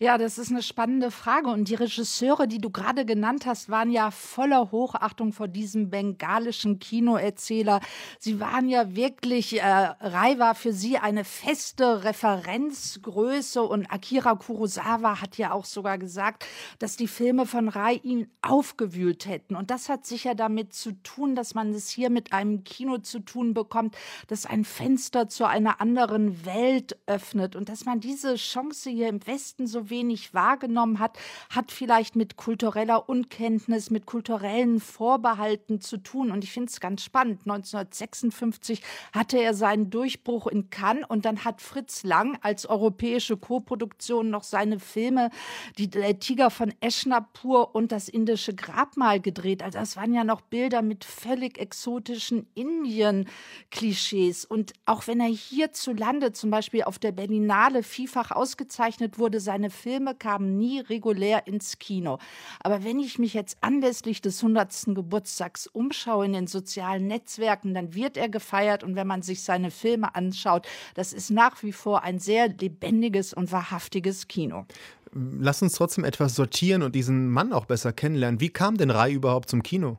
[0.00, 1.48] Ja, das ist eine spannende Frage.
[1.50, 6.80] Und die Regisseure, die du gerade genannt hast, waren ja voller Hochachtung vor diesem bengalischen
[6.80, 7.80] Kinoerzähler.
[8.18, 15.20] Sie waren ja wirklich, äh, Rai war für sie eine feste Referenzgröße und Akira Kurosawa
[15.20, 16.44] hat ja auch sogar gesagt,
[16.80, 19.54] dass die Filme von Rai ihn aufgewühlt hätten.
[19.54, 23.20] Und das hat sicher damit zu tun, dass man es hier mit einem Kino zu
[23.20, 28.90] tun bekommt, das ein Fenster zu einer anderen Welt öffnet und dass man diese Chance
[28.90, 31.18] hier im Westen so wenig wahrgenommen hat,
[31.50, 36.30] hat vielleicht mit kultureller Unkenntnis, mit kulturellen Vorbehalten zu tun.
[36.30, 37.40] Und ich finde es ganz spannend.
[37.40, 44.30] 1956 hatte er seinen Durchbruch in Cannes und dann hat Fritz Lang als europäische Koproduktion
[44.30, 45.30] noch seine Filme,
[45.78, 49.62] die der Tiger von Eschnapur und das indische Grabmal gedreht.
[49.62, 54.44] Also das waren ja noch Bilder mit völlig exotischen Indien-Klischees.
[54.44, 60.14] Und auch wenn er hierzulande zum Beispiel auf der Berlinale vielfach ausgezeichnet wurde, seine Filme
[60.14, 62.18] kamen nie regulär ins Kino.
[62.60, 64.94] Aber wenn ich mich jetzt anlässlich des 100.
[64.94, 69.70] Geburtstags umschaue in den sozialen Netzwerken, dann wird er gefeiert und wenn man sich seine
[69.70, 74.64] Filme anschaut, das ist nach wie vor ein sehr lebendiges und wahrhaftiges Kino.
[75.12, 78.40] Lass uns trotzdem etwas sortieren und diesen Mann auch besser kennenlernen.
[78.40, 79.98] Wie kam denn Rai überhaupt zum Kino?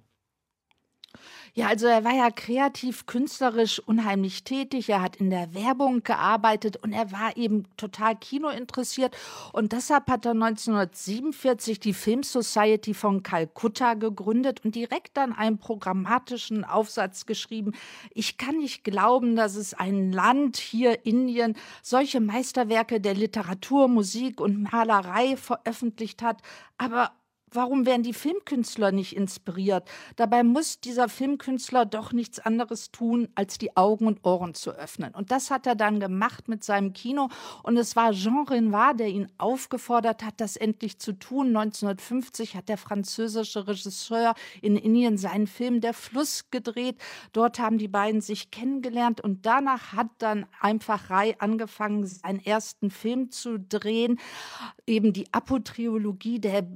[1.58, 4.90] Ja, also er war ja kreativ, künstlerisch unheimlich tätig.
[4.90, 9.16] Er hat in der Werbung gearbeitet und er war eben total kinointeressiert.
[9.54, 15.58] Und deshalb hat er 1947 die Film Society von Kalkutta gegründet und direkt dann einen
[15.58, 17.72] programmatischen Aufsatz geschrieben.
[18.14, 24.42] Ich kann nicht glauben, dass es ein Land hier, Indien, solche Meisterwerke der Literatur, Musik
[24.42, 26.42] und Malerei veröffentlicht hat.
[26.78, 27.14] Aber
[27.56, 29.88] warum werden die Filmkünstler nicht inspiriert?
[30.16, 35.14] Dabei muss dieser Filmkünstler doch nichts anderes tun, als die Augen und Ohren zu öffnen.
[35.14, 37.30] Und das hat er dann gemacht mit seinem Kino.
[37.64, 41.48] Und es war Jean Renoir, der ihn aufgefordert hat, das endlich zu tun.
[41.48, 46.98] 1950 hat der französische Regisseur in Indien seinen Film Der Fluss gedreht.
[47.34, 52.90] Dort haben die beiden sich kennengelernt und danach hat dann einfach Rai angefangen, seinen ersten
[52.90, 54.20] Film zu drehen,
[54.88, 56.68] eben die Apotriologie der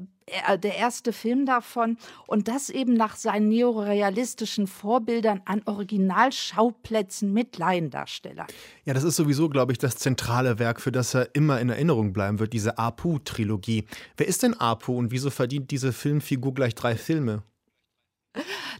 [0.61, 8.47] der erste Film davon und das eben nach seinen neorealistischen Vorbildern an Originalschauplätzen mit Laiendarstellern.
[8.85, 12.13] Ja, das ist sowieso, glaube ich, das zentrale Werk, für das er immer in Erinnerung
[12.13, 13.85] bleiben wird, diese Apu-Trilogie.
[14.17, 17.43] Wer ist denn Apu und wieso verdient diese Filmfigur gleich drei Filme?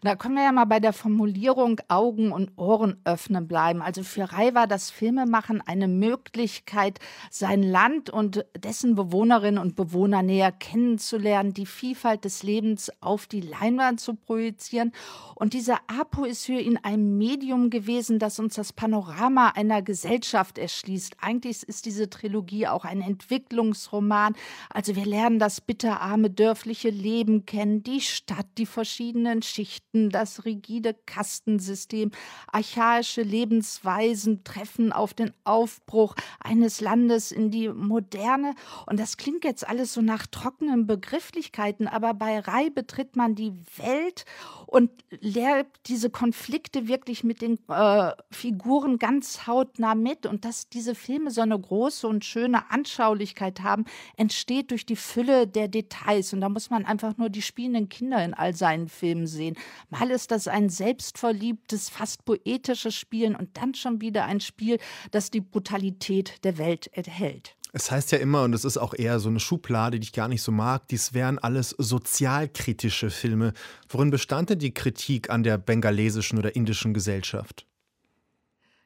[0.01, 3.81] Da können wir ja mal bei der Formulierung Augen und Ohren öffnen bleiben.
[3.81, 6.99] Also für Rai war das Filmemachen eine Möglichkeit,
[7.31, 13.41] sein Land und dessen Bewohnerinnen und Bewohner näher kennenzulernen, die Vielfalt des Lebens auf die
[13.41, 14.91] Leinwand zu projizieren.
[15.33, 20.59] Und dieser Apo ist für ihn ein Medium gewesen, das uns das Panorama einer Gesellschaft
[20.59, 21.17] erschließt.
[21.21, 24.35] Eigentlich ist diese Trilogie auch ein Entwicklungsroman.
[24.69, 30.95] Also wir lernen das bitterarme dörfliche Leben kennen, die Stadt, die verschiedenen Schichten, das rigide
[31.06, 32.12] Kastensystem,
[32.52, 38.56] archaische Lebensweisen treffen auf den Aufbruch eines Landes in die Moderne.
[38.86, 43.54] Und das klingt jetzt alles so nach trockenen Begrifflichkeiten, aber bei Rai betritt man die
[43.78, 44.25] Welt
[44.65, 50.25] und lernt diese Konflikte wirklich mit den äh, Figuren ganz hautnah mit.
[50.25, 55.47] Und dass diese Filme so eine große und schöne Anschaulichkeit haben, entsteht durch die Fülle
[55.47, 56.34] der Details.
[56.34, 59.55] Und da muss man einfach nur die spielenden Kinder in all seinen Filmen sehen.
[59.89, 64.79] Mal ist das ein selbstverliebtes, fast poetisches Spielen und dann schon wieder ein Spiel,
[65.11, 67.55] das die Brutalität der Welt enthält.
[67.71, 70.27] Es heißt ja immer, und es ist auch eher so eine Schublade, die ich gar
[70.27, 73.53] nicht so mag, dies wären alles sozialkritische Filme.
[73.87, 77.68] Worin bestand denn die Kritik an der bengalesischen oder indischen Gesellschaft?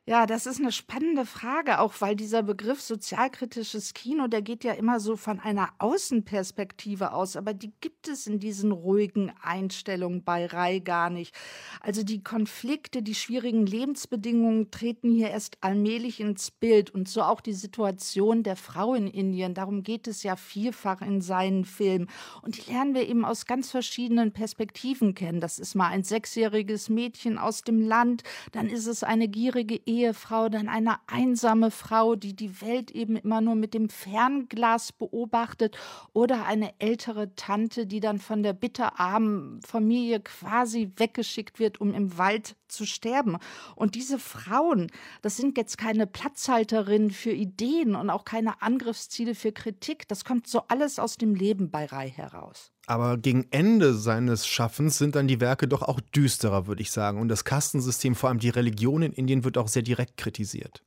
[0.06, 4.74] Ja, das ist eine spannende Frage, auch weil dieser Begriff sozialkritisches Kino, der geht ja
[4.74, 10.46] immer so von einer Außenperspektive aus, aber die gibt es in diesen ruhigen Einstellungen bei
[10.46, 11.34] Rai gar nicht.
[11.80, 17.40] Also die Konflikte, die schwierigen Lebensbedingungen treten hier erst allmählich ins Bild und so auch
[17.40, 19.54] die Situation der Frau in Indien.
[19.54, 22.10] Darum geht es ja vielfach in seinen Filmen
[22.42, 25.40] und die lernen wir eben aus ganz verschiedenen Perspektiven kennen.
[25.40, 30.50] Das ist mal ein sechsjähriges Mädchen aus dem Land, dann ist es eine gierige Ehefrau,
[30.50, 35.78] dann eine einsame Frau, die die Welt eben immer nur mit dem Fernglas beobachtet
[36.12, 42.18] oder eine ältere Tante, die dann von der bitterarmen Familie quasi weggeschickt wird, um im
[42.18, 43.38] Wald zu sterben.
[43.76, 49.52] Und diese Frauen, das sind jetzt keine Platzhalterinnen für Ideen und auch keine Angriffsziele für
[49.52, 50.08] Kritik.
[50.08, 52.73] Das kommt so alles aus dem Leben bei Rai heraus.
[52.86, 57.22] Aber gegen Ende seines Schaffens sind dann die Werke doch auch düsterer, würde ich sagen.
[57.22, 60.84] Und das Kastensystem, vor allem die Religion in Indien, wird auch sehr direkt kritisiert.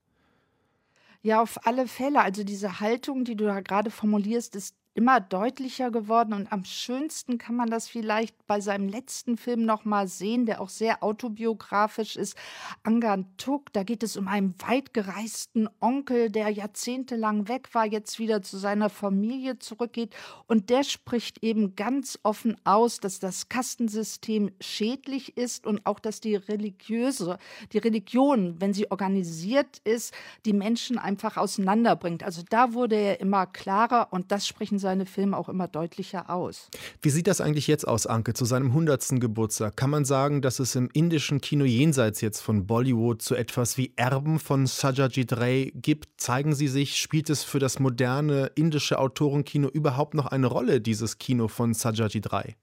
[1.22, 2.20] Ja, auf alle Fälle.
[2.20, 7.36] Also diese Haltung, die du da gerade formulierst, ist immer deutlicher geworden und am schönsten
[7.36, 12.16] kann man das vielleicht bei seinem letzten Film noch mal sehen, der auch sehr autobiografisch
[12.16, 12.34] ist,
[12.82, 13.70] Angantuk.
[13.74, 18.56] Da geht es um einen weit gereisten Onkel, der jahrzehntelang weg war, jetzt wieder zu
[18.56, 20.14] seiner Familie zurückgeht
[20.46, 26.22] und der spricht eben ganz offen aus, dass das Kastensystem schädlich ist und auch, dass
[26.22, 27.36] die religiöse,
[27.74, 30.14] die Religion, wenn sie organisiert ist,
[30.46, 32.22] die Menschen einfach auseinanderbringt.
[32.22, 36.68] Also da wurde er immer klarer und das sprechen seine Filme auch immer deutlicher aus.
[37.02, 39.20] Wie sieht das eigentlich jetzt aus, Anke, zu seinem 100.
[39.20, 39.76] Geburtstag?
[39.76, 43.92] Kann man sagen, dass es im indischen Kino jenseits jetzt von Bollywood so etwas wie
[43.96, 46.20] Erben von Sajajit Ray gibt?
[46.20, 46.98] Zeigen sie sich?
[46.98, 52.32] Spielt es für das moderne indische Autorenkino überhaupt noch eine Rolle, dieses Kino von Sajajit
[52.32, 52.54] Ray?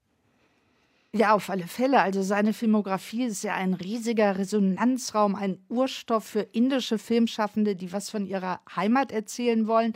[1.12, 2.00] Ja, auf alle Fälle.
[2.00, 8.08] Also seine Filmografie ist ja ein riesiger Resonanzraum, ein Urstoff für indische Filmschaffende, die was
[8.08, 9.92] von ihrer Heimat erzählen wollen.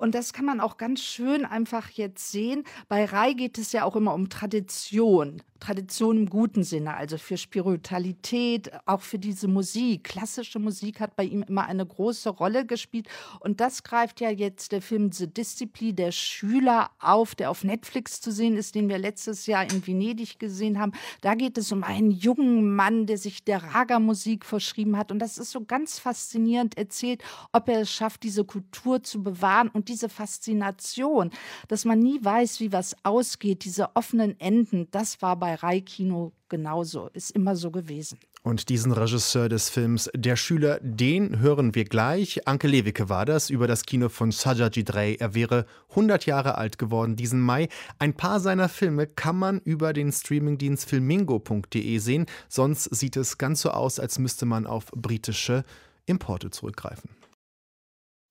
[0.00, 2.64] Und das kann man auch ganz schön einfach jetzt sehen.
[2.88, 5.42] Bei Rai geht es ja auch immer um Tradition.
[5.60, 10.04] Tradition im guten Sinne, also für Spiritualität, auch für diese Musik.
[10.04, 13.06] Klassische Musik hat bei ihm immer eine große Rolle gespielt.
[13.40, 18.20] Und das greift ja jetzt der Film The Discipline der Schüler auf, der auf Netflix
[18.20, 20.92] zu sehen ist, den wir letztes Jahr in Venedig gesehen haben.
[21.20, 25.12] Da geht es um einen jungen Mann, der sich der Raga-Musik verschrieben hat.
[25.12, 29.68] Und das ist so ganz faszinierend erzählt, ob er es schafft, diese Kultur zu bewahren
[29.68, 31.30] und diese Faszination,
[31.68, 37.08] dass man nie weiß, wie was ausgeht, diese offenen Enden, das war bei Rai-Kino genauso,
[37.12, 38.18] ist immer so gewesen.
[38.42, 42.46] Und diesen Regisseur des Films Der Schüler, den hören wir gleich.
[42.48, 45.16] Anke Lewicke war das über das Kino von Sajajit Ray.
[45.16, 47.68] Er wäre 100 Jahre alt geworden diesen Mai.
[47.98, 52.26] Ein paar seiner Filme kann man über den Streamingdienst filmingo.de sehen.
[52.48, 55.64] Sonst sieht es ganz so aus, als müsste man auf britische
[56.06, 57.19] Importe zurückgreifen.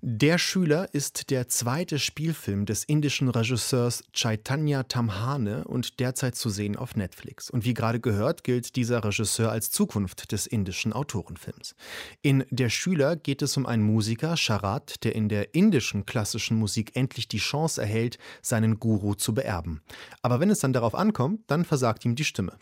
[0.01, 6.77] Der Schüler ist der zweite Spielfilm des indischen Regisseurs Chaitanya Tamhane und derzeit zu sehen
[6.77, 7.49] auf Netflix.
[7.49, 11.75] Und wie gerade gehört, gilt dieser Regisseur als Zukunft des indischen Autorenfilms.
[12.21, 16.95] In Der Schüler geht es um einen Musiker, Sharat, der in der indischen klassischen Musik
[16.95, 19.81] endlich die Chance erhält, seinen Guru zu beerben.
[20.21, 22.57] Aber wenn es dann darauf ankommt, dann versagt ihm die Stimme.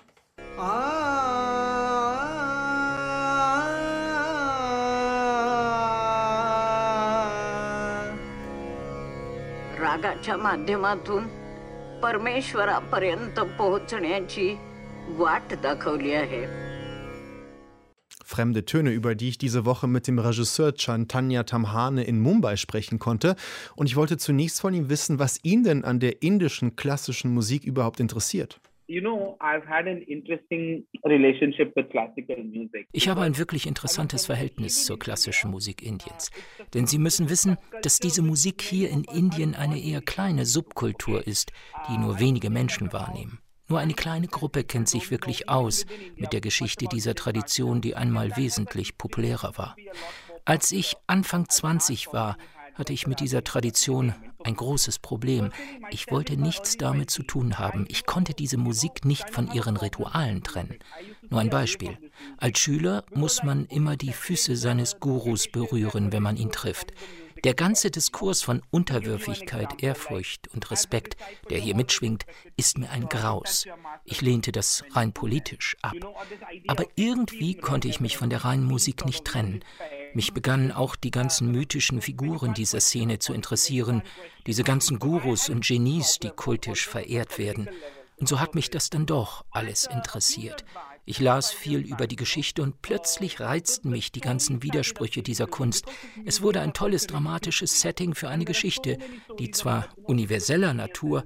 [9.96, 11.26] रागाच्या माध्यमातून
[12.02, 14.54] परमेश्वरापर्यंत पोहोचण्याची
[15.18, 16.44] वाट दाखवली आहे
[18.32, 22.98] Fremde Töne, über die ich diese Woche mit dem Regisseur Chantanya Tamhane in Mumbai sprechen
[22.98, 23.36] konnte.
[23.76, 27.64] Und ich wollte zunächst von ihm wissen, was ihn denn an der indischen klassischen Musik
[27.64, 28.58] überhaupt interessiert.
[32.93, 36.31] Ich habe ein wirklich interessantes Verhältnis zur klassischen Musik Indiens.
[36.73, 41.51] Denn Sie müssen wissen, dass diese Musik hier in Indien eine eher kleine Subkultur ist,
[41.89, 43.39] die nur wenige Menschen wahrnehmen.
[43.69, 48.37] Nur eine kleine Gruppe kennt sich wirklich aus mit der Geschichte dieser Tradition, die einmal
[48.37, 49.75] wesentlich populärer war.
[50.45, 52.37] Als ich Anfang 20 war,
[52.75, 54.13] hatte ich mit dieser Tradition
[54.47, 55.51] ein großes Problem.
[55.91, 57.85] Ich wollte nichts damit zu tun haben.
[57.89, 60.79] Ich konnte diese Musik nicht von ihren Ritualen trennen.
[61.29, 61.97] Nur ein Beispiel.
[62.37, 66.93] Als Schüler muss man immer die Füße seines Gurus berühren, wenn man ihn trifft.
[67.43, 71.17] Der ganze Diskurs von Unterwürfigkeit, Ehrfurcht und Respekt,
[71.49, 73.67] der hier mitschwingt, ist mir ein Graus.
[74.05, 75.93] Ich lehnte das rein politisch ab.
[76.67, 79.61] Aber irgendwie konnte ich mich von der reinen Musik nicht trennen.
[80.17, 84.01] Mich begannen auch die ganzen mythischen Figuren dieser Szene zu interessieren,
[84.47, 87.69] diese ganzen Gurus und Genies, die kultisch verehrt werden.
[88.15, 90.65] Und so hat mich das dann doch alles interessiert.
[91.05, 95.85] Ich las viel über die Geschichte und plötzlich reizten mich die ganzen Widersprüche dieser Kunst.
[96.25, 98.97] Es wurde ein tolles dramatisches Setting für eine Geschichte,
[99.37, 101.25] die zwar universeller Natur,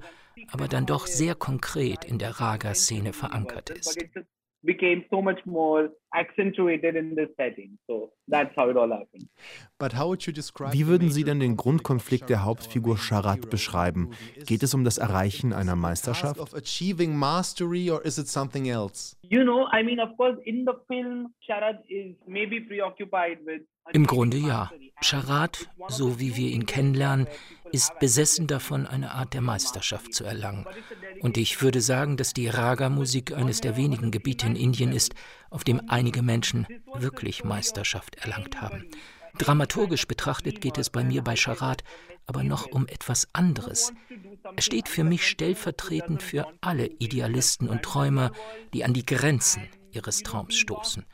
[0.50, 3.96] aber dann doch sehr konkret in der Raga-Szene verankert ist
[4.62, 7.78] became so much more accentuated in this setting.
[7.86, 9.28] So that's how it all happened.
[10.72, 14.10] Wie würden Sie denn den Grundkonflikt der Hauptfigur Sharat beschreiben?
[14.46, 16.38] Geht es um das Erreichen einer Meisterschaft?
[19.22, 24.06] You know, I mean, of course, in the film, Sharat is maybe preoccupied with im
[24.06, 24.70] Grunde ja.
[25.00, 27.26] Charat, so wie wir ihn kennenlernen,
[27.72, 30.66] ist besessen davon, eine Art der Meisterschaft zu erlangen.
[31.20, 35.14] Und ich würde sagen, dass die Raga-Musik eines der wenigen Gebiete in Indien ist,
[35.50, 38.84] auf dem einige Menschen wirklich Meisterschaft erlangt haben.
[39.38, 41.82] Dramaturgisch betrachtet geht es bei mir bei Charat
[42.26, 43.92] aber noch um etwas anderes.
[44.56, 48.32] Er steht für mich stellvertretend für alle Idealisten und Träumer,
[48.72, 51.04] die an die Grenzen ihres Traums stoßen.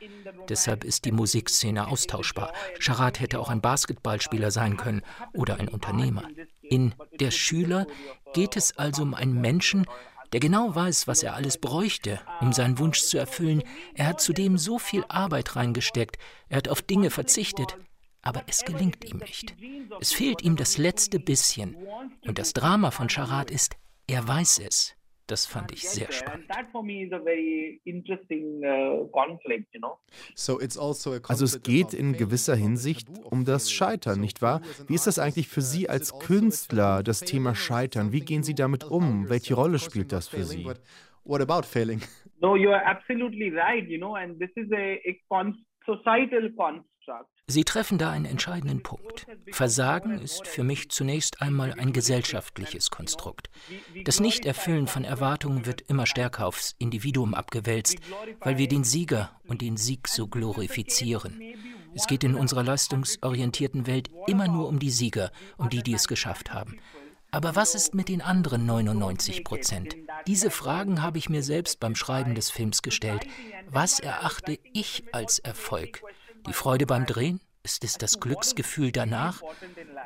[0.47, 2.53] Deshalb ist die Musikszene austauschbar.
[2.79, 5.01] Charat hätte auch ein Basketballspieler sein können
[5.33, 6.23] oder ein Unternehmer.
[6.61, 7.87] In Der Schüler
[8.33, 9.85] geht es also um einen Menschen,
[10.31, 13.63] der genau weiß, was er alles bräuchte, um seinen Wunsch zu erfüllen.
[13.95, 16.17] Er hat zudem so viel Arbeit reingesteckt,
[16.49, 17.77] er hat auf Dinge verzichtet,
[18.21, 19.55] aber es gelingt ihm nicht.
[19.99, 21.75] Es fehlt ihm das letzte bisschen.
[22.25, 23.75] Und das Drama von Charat ist,
[24.07, 24.93] er weiß es.
[25.29, 26.47] Das fand ich sehr spannend.
[31.27, 34.61] Also es geht in gewisser Hinsicht um das Scheitern, nicht wahr?
[34.87, 38.11] Wie ist das eigentlich für Sie als Künstler, das Thema Scheitern?
[38.11, 39.29] Wie gehen Sie damit um?
[39.29, 40.65] Welche Rolle spielt das für Sie?
[41.25, 42.01] What about failing?
[42.41, 45.53] No, you are absolutely right, you know, and this is a, a
[45.85, 47.29] societal construct.
[47.49, 49.25] Sie treffen da einen entscheidenden Punkt.
[49.51, 53.49] Versagen ist für mich zunächst einmal ein gesellschaftliches Konstrukt.
[54.05, 57.97] Das Nichterfüllen von Erwartungen wird immer stärker aufs Individuum abgewälzt,
[58.39, 61.41] weil wir den Sieger und den Sieg so glorifizieren.
[61.95, 66.07] Es geht in unserer leistungsorientierten Welt immer nur um die Sieger, um die, die es
[66.07, 66.77] geschafft haben.
[67.31, 69.95] Aber was ist mit den anderen 99 Prozent?
[70.27, 73.25] Diese Fragen habe ich mir selbst beim Schreiben des Films gestellt.
[73.67, 76.03] Was erachte ich als Erfolg?
[76.47, 77.41] Die Freude beim Drehen?
[77.63, 79.41] Ist es das Glücksgefühl danach?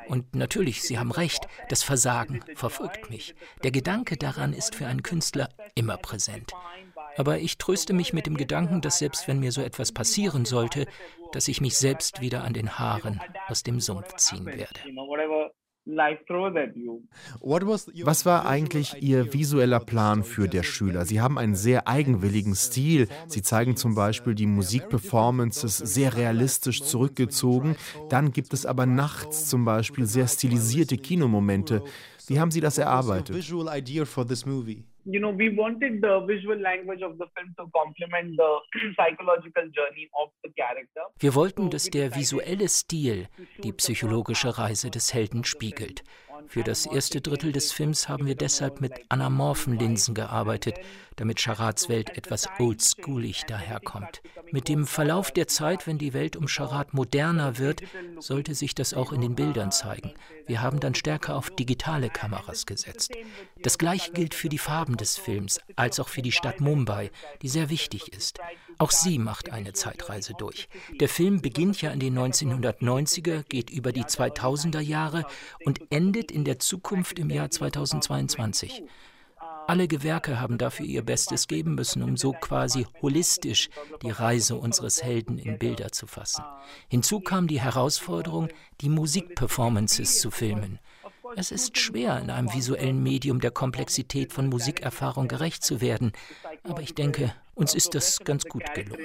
[0.08, 3.34] Und natürlich, Sie haben recht, das Versagen verfolgt mich.
[3.62, 6.52] Der Gedanke daran ist für einen Künstler immer präsent.
[7.16, 10.86] Aber ich tröste mich mit dem Gedanken, dass selbst wenn mir so etwas passieren sollte,
[11.32, 14.80] dass ich mich selbst wieder an den Haaren aus dem Sumpf ziehen werde.
[18.04, 21.04] Was war eigentlich Ihr visueller Plan für der Schüler?
[21.04, 23.08] Sie haben einen sehr eigenwilligen Stil.
[23.26, 27.76] Sie zeigen zum Beispiel die Musikperformances sehr realistisch zurückgezogen.
[28.08, 31.82] Dann gibt es aber nachts zum Beispiel sehr stilisierte Kinomomente.
[32.26, 33.36] Wie haben Sie das erarbeitet?
[35.04, 38.58] You know, we wanted the visual language of the film to complement the
[38.96, 41.02] psychological journey of the character.
[41.18, 43.28] Wir wollten, dass der visuelle Stil
[43.62, 46.02] die psychologische Reise des Helden spiegelt.
[46.46, 50.78] Für das erste Drittel des Films haben wir deshalb mit anamorphen Linsen gearbeitet,
[51.16, 54.22] damit Charats Welt etwas oldschoolig daherkommt.
[54.50, 57.82] Mit dem Verlauf der Zeit, wenn die Welt um Charat moderner wird,
[58.18, 60.12] sollte sich das auch in den Bildern zeigen.
[60.46, 63.12] Wir haben dann stärker auf digitale Kameras gesetzt.
[63.62, 67.10] Das gleiche gilt für die Farben des Films, als auch für die Stadt Mumbai,
[67.42, 68.38] die sehr wichtig ist.
[68.78, 70.68] Auch sie macht eine Zeitreise durch.
[71.00, 75.24] Der Film beginnt ja in den 1990er, geht über die 2000er Jahre
[75.64, 78.82] und endet in der Zukunft im Jahr 2022.
[79.66, 83.70] Alle Gewerke haben dafür ihr Bestes geben müssen, um so quasi holistisch
[84.02, 86.44] die Reise unseres Helden in Bilder zu fassen.
[86.88, 88.48] Hinzu kam die Herausforderung,
[88.80, 90.78] die Musikperformances zu filmen.
[91.36, 96.12] Es ist schwer, in einem visuellen Medium der Komplexität von Musikerfahrung gerecht zu werden,
[96.62, 99.00] aber ich denke, uns ist das ganz gut gelungen.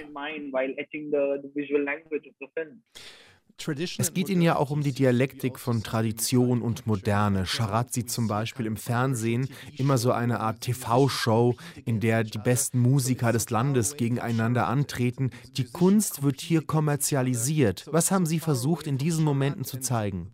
[3.98, 7.46] Es geht Ihnen ja auch um die Dialektik von Tradition und Moderne.
[7.46, 11.56] Charat sieht zum Beispiel im Fernsehen immer so eine Art TV-Show,
[11.86, 15.32] in der die besten Musiker des Landes gegeneinander antreten.
[15.58, 17.86] Die Kunst wird hier kommerzialisiert.
[17.92, 20.32] Was haben Sie versucht, in diesen Momenten zu zeigen?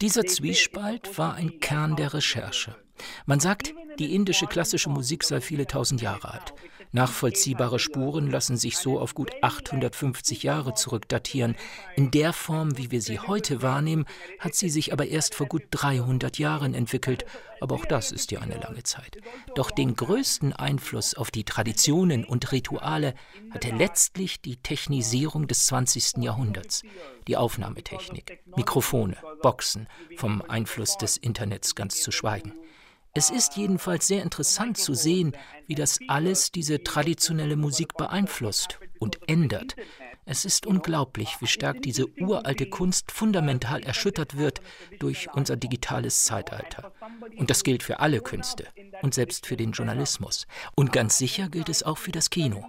[0.00, 2.76] Dieser Zwiespalt war ein Kern der Recherche.
[3.26, 6.54] Man sagt, die indische klassische Musik sei viele tausend Jahre alt.
[6.92, 11.56] Nachvollziehbare Spuren lassen sich so auf gut 850 Jahre zurückdatieren.
[11.96, 14.04] In der Form, wie wir sie heute wahrnehmen,
[14.38, 17.24] hat sie sich aber erst vor gut 300 Jahren entwickelt.
[17.60, 19.18] Aber auch das ist ja eine lange Zeit.
[19.54, 23.14] Doch den größten Einfluss auf die Traditionen und Rituale
[23.50, 26.18] hatte letztlich die Technisierung des 20.
[26.18, 26.82] Jahrhunderts.
[27.26, 32.52] Die Aufnahmetechnik, Mikrofone, Boxen, vom Einfluss des Internets ganz zu schweigen.
[33.14, 35.36] Es ist jedenfalls sehr interessant zu sehen,
[35.66, 39.76] wie das alles diese traditionelle Musik beeinflusst und ändert.
[40.24, 44.62] Es ist unglaublich, wie stark diese uralte Kunst fundamental erschüttert wird
[45.00, 46.92] durch unser digitales Zeitalter.
[47.36, 48.66] Und das gilt für alle Künste
[49.02, 50.46] und selbst für den Journalismus.
[50.76, 52.64] Und ganz sicher gilt es auch für das Kino.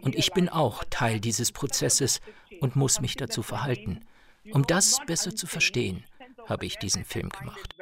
[0.00, 2.20] Und ich bin auch Teil dieses Prozesses
[2.60, 4.00] und muss mich dazu verhalten.
[4.50, 6.04] Um das besser zu verstehen,
[6.46, 7.74] habe ich diesen Film gemacht.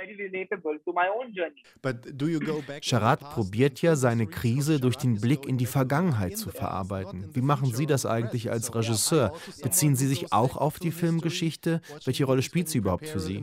[2.82, 7.34] Charat probiert ja, seine Krise durch den Blick in die Vergangenheit zu verarbeiten.
[7.34, 9.32] Wie machen Sie das eigentlich als Regisseur?
[9.62, 11.80] Beziehen Sie sich auch auf die Filmgeschichte?
[12.04, 13.42] Welche Rolle spielt sie überhaupt für Sie?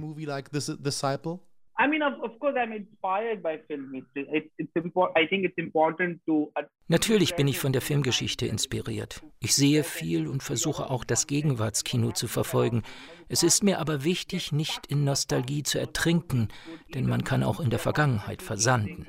[1.82, 4.28] I mean, of, of course, I'm inspired by film history.
[4.34, 5.18] It, it's important.
[5.18, 6.52] I think it's important to.
[6.90, 9.22] Natürlich bin ich von der Filmgeschichte inspiriert.
[9.40, 12.84] Ich sehe viel und versuche auch das Gegenwartskino zu verfolgen.
[13.30, 16.50] Es ist mir aber wichtig, nicht in Nostalgie zu ertrinken,
[16.94, 19.06] denn man kann auch in der Vergangenheit versanden.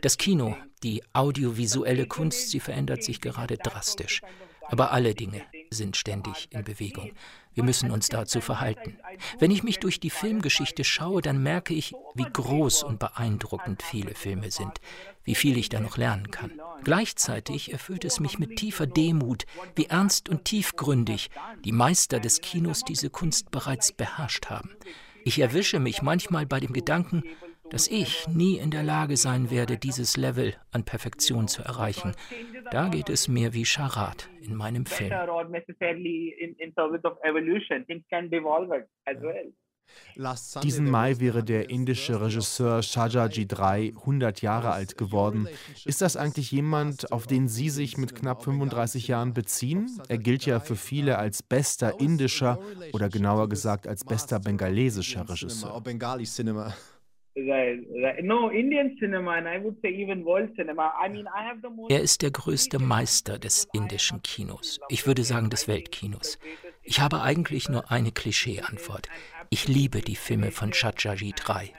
[0.00, 4.22] Das Kino, die audiovisuelle Kunst, sie verändert sich gerade drastisch.
[4.68, 7.12] Aber alle Dinge sind ständig in Bewegung.
[7.54, 8.98] Wir müssen uns dazu verhalten.
[9.38, 14.14] Wenn ich mich durch die Filmgeschichte schaue, dann merke ich, wie groß und beeindruckend viele
[14.14, 14.80] Filme sind,
[15.24, 16.52] wie viel ich da noch lernen kann.
[16.84, 19.44] Gleichzeitig erfüllt es mich mit tiefer Demut,
[19.74, 21.30] wie ernst und tiefgründig
[21.64, 24.70] die Meister des Kinos diese Kunst bereits beherrscht haben.
[25.24, 27.24] Ich erwische mich manchmal bei dem Gedanken,
[27.70, 32.12] dass ich nie in der Lage sein werde, dieses Level an Perfektion zu erreichen.
[32.70, 35.12] Da geht es mir wie Charat in meinem Film.
[40.62, 45.48] Diesen Mai wäre der indische Regisseur Shajaji 3 100 Jahre alt geworden.
[45.84, 49.88] Ist das eigentlich jemand, auf den Sie sich mit knapp 35 Jahren beziehen?
[50.08, 52.58] Er gilt ja für viele als bester indischer
[52.92, 55.82] oder genauer gesagt als bester bengalesischer Regisseur.
[61.88, 64.80] Er ist der größte Meister des indischen Kinos.
[64.88, 66.38] Ich würde sagen des Weltkinos.
[66.82, 69.08] Ich habe eigentlich nur eine Klischee-Antwort.
[69.50, 71.72] Ich liebe die Filme von Chachaji 3.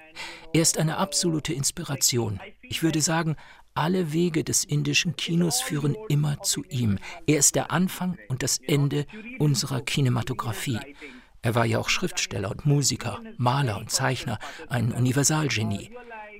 [0.53, 2.39] Er ist eine absolute Inspiration.
[2.61, 3.35] Ich würde sagen,
[3.73, 6.99] alle Wege des indischen Kinos führen immer zu ihm.
[7.25, 9.07] Er ist der Anfang und das Ende
[9.39, 10.79] unserer Kinematografie.
[11.41, 15.91] Er war ja auch Schriftsteller und Musiker, Maler und Zeichner, ein Universalgenie.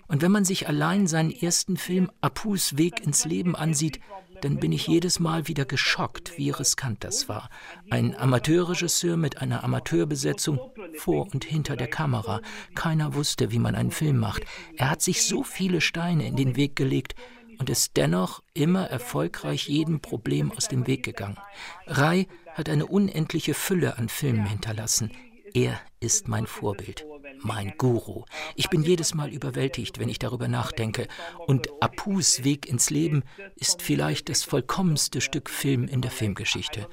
[0.08, 4.00] Und wenn man sich allein seinen ersten Film Apus Weg ins Leben ansieht,
[4.42, 7.50] dann bin ich jedes Mal wieder geschockt, wie riskant das war.
[7.90, 10.60] Ein Amateurregisseur mit einer Amateurbesetzung
[10.96, 12.42] vor und hinter der Kamera.
[12.76, 14.44] Keiner wusste, wie man einen Film macht.
[14.76, 17.16] Er hat sich so viele Steine in den Weg gelegt,
[17.60, 21.38] und ist dennoch immer erfolgreich jedem Problem aus dem Weg gegangen.
[21.86, 25.12] Rai hat eine unendliche Fülle an Filmen hinterlassen.
[25.54, 27.06] Er ist mein Vorbild,
[27.40, 28.26] mein Guru.
[28.56, 31.08] Ich bin jedes Mal überwältigt, wenn ich darüber nachdenke.
[31.46, 33.24] Und Apus Weg ins Leben
[33.56, 36.88] ist vielleicht das vollkommenste Stück Film in der Filmgeschichte.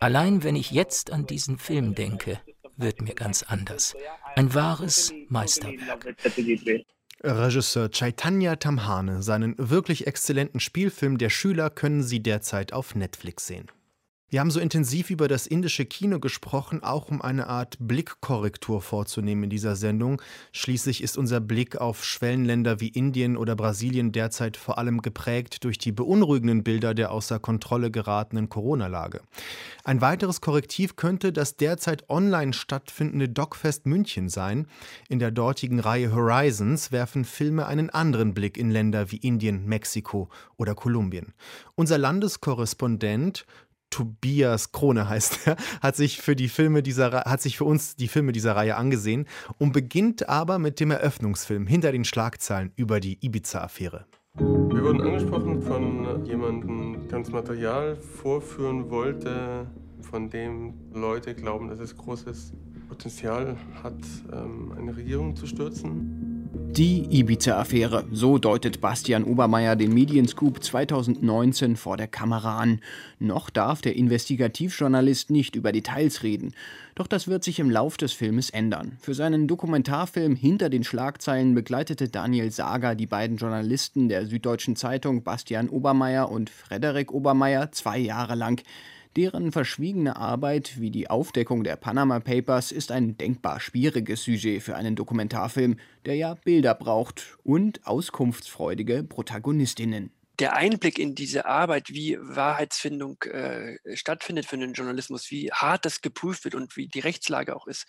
[0.00, 2.40] Allein wenn ich jetzt an diesen Film denke,
[2.76, 3.94] wird mir ganz anders.
[4.36, 6.16] Ein wahres Meisterwerk.
[7.22, 9.22] Regisseur Chaitanya Tamhane.
[9.22, 13.66] Seinen wirklich exzellenten Spielfilm Der Schüler können Sie derzeit auf Netflix sehen.
[14.30, 19.44] Wir haben so intensiv über das indische Kino gesprochen, auch um eine Art Blickkorrektur vorzunehmen
[19.44, 20.20] in dieser Sendung.
[20.52, 25.78] Schließlich ist unser Blick auf Schwellenländer wie Indien oder Brasilien derzeit vor allem geprägt durch
[25.78, 29.22] die beunruhigenden Bilder der außer Kontrolle geratenen Corona-Lage.
[29.84, 34.66] Ein weiteres Korrektiv könnte das derzeit online stattfindende Dogfest München sein.
[35.08, 40.28] In der dortigen Reihe Horizons werfen Filme einen anderen Blick in Länder wie Indien, Mexiko
[40.58, 41.32] oder Kolumbien.
[41.76, 43.46] Unser Landeskorrespondent
[43.90, 48.08] Tobias Krone heißt er, hat sich für die Filme dieser hat sich für uns die
[48.08, 49.26] Filme dieser Reihe angesehen
[49.58, 54.06] und beginnt aber mit dem Eröffnungsfilm hinter den Schlagzeilen über die Ibiza-Affäre.
[54.34, 59.66] Wir wurden angesprochen von jemandem, der uns Material vorführen wollte,
[60.00, 62.52] von dem Leute glauben, dass es großes
[62.88, 63.94] Potenzial hat,
[64.32, 66.27] ähm, eine Regierung zu stürzen.
[66.70, 72.80] Die Ibiza-Affäre, so deutet Bastian Obermeier den Medienscoop 2019 vor der Kamera an.
[73.18, 76.54] Noch darf der Investigativjournalist nicht über Details reden.
[76.94, 78.98] Doch das wird sich im Lauf des Filmes ändern.
[79.00, 85.22] Für seinen Dokumentarfilm Hinter den Schlagzeilen begleitete Daniel Sager die beiden Journalisten der Süddeutschen Zeitung
[85.24, 88.62] Bastian Obermeier und Frederik Obermeier zwei Jahre lang.
[89.18, 94.76] Deren verschwiegene Arbeit wie die Aufdeckung der Panama Papers ist ein denkbar schwieriges Sujet für
[94.76, 95.74] einen Dokumentarfilm,
[96.06, 103.76] der ja Bilder braucht und auskunftsfreudige Protagonistinnen der Einblick in diese Arbeit, wie Wahrheitsfindung äh,
[103.94, 107.86] stattfindet für den Journalismus, wie hart das geprüft wird und wie die Rechtslage auch ist,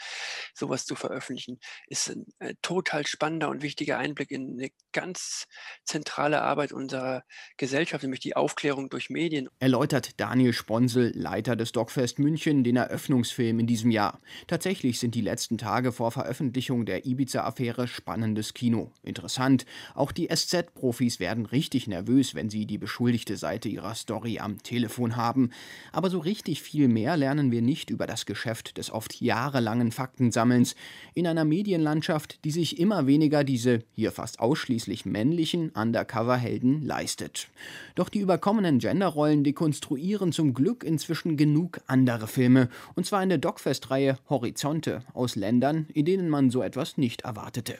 [0.55, 5.45] sowas zu veröffentlichen, ist ein äh, total spannender und wichtiger Einblick in eine ganz
[5.85, 7.23] zentrale Arbeit unserer
[7.57, 9.49] Gesellschaft, nämlich die Aufklärung durch Medien.
[9.59, 14.19] Erläutert Daniel Sponsel, Leiter des Dogfest München, den Eröffnungsfilm in diesem Jahr.
[14.47, 18.91] Tatsächlich sind die letzten Tage vor Veröffentlichung der Ibiza-Affäre spannendes Kino.
[19.03, 24.63] Interessant, auch die SZ-Profis werden richtig nervös, wenn sie die beschuldigte Seite ihrer Story am
[24.63, 25.49] Telefon haben.
[25.91, 30.75] Aber so richtig viel mehr lernen wir nicht über das Geschäft des oft jahrelangen Faktensammelns
[31.15, 37.49] in einer Medienlandschaft, die sich immer weniger diese hier fast ausschließlich männlichen Undercover-Helden leistet.
[37.95, 43.37] Doch die überkommenen Genderrollen dekonstruieren zum Glück inzwischen genug andere Filme, und zwar in der
[43.37, 47.77] Dogfest-Reihe Horizonte aus Ländern, in denen man so etwas nicht erwartete.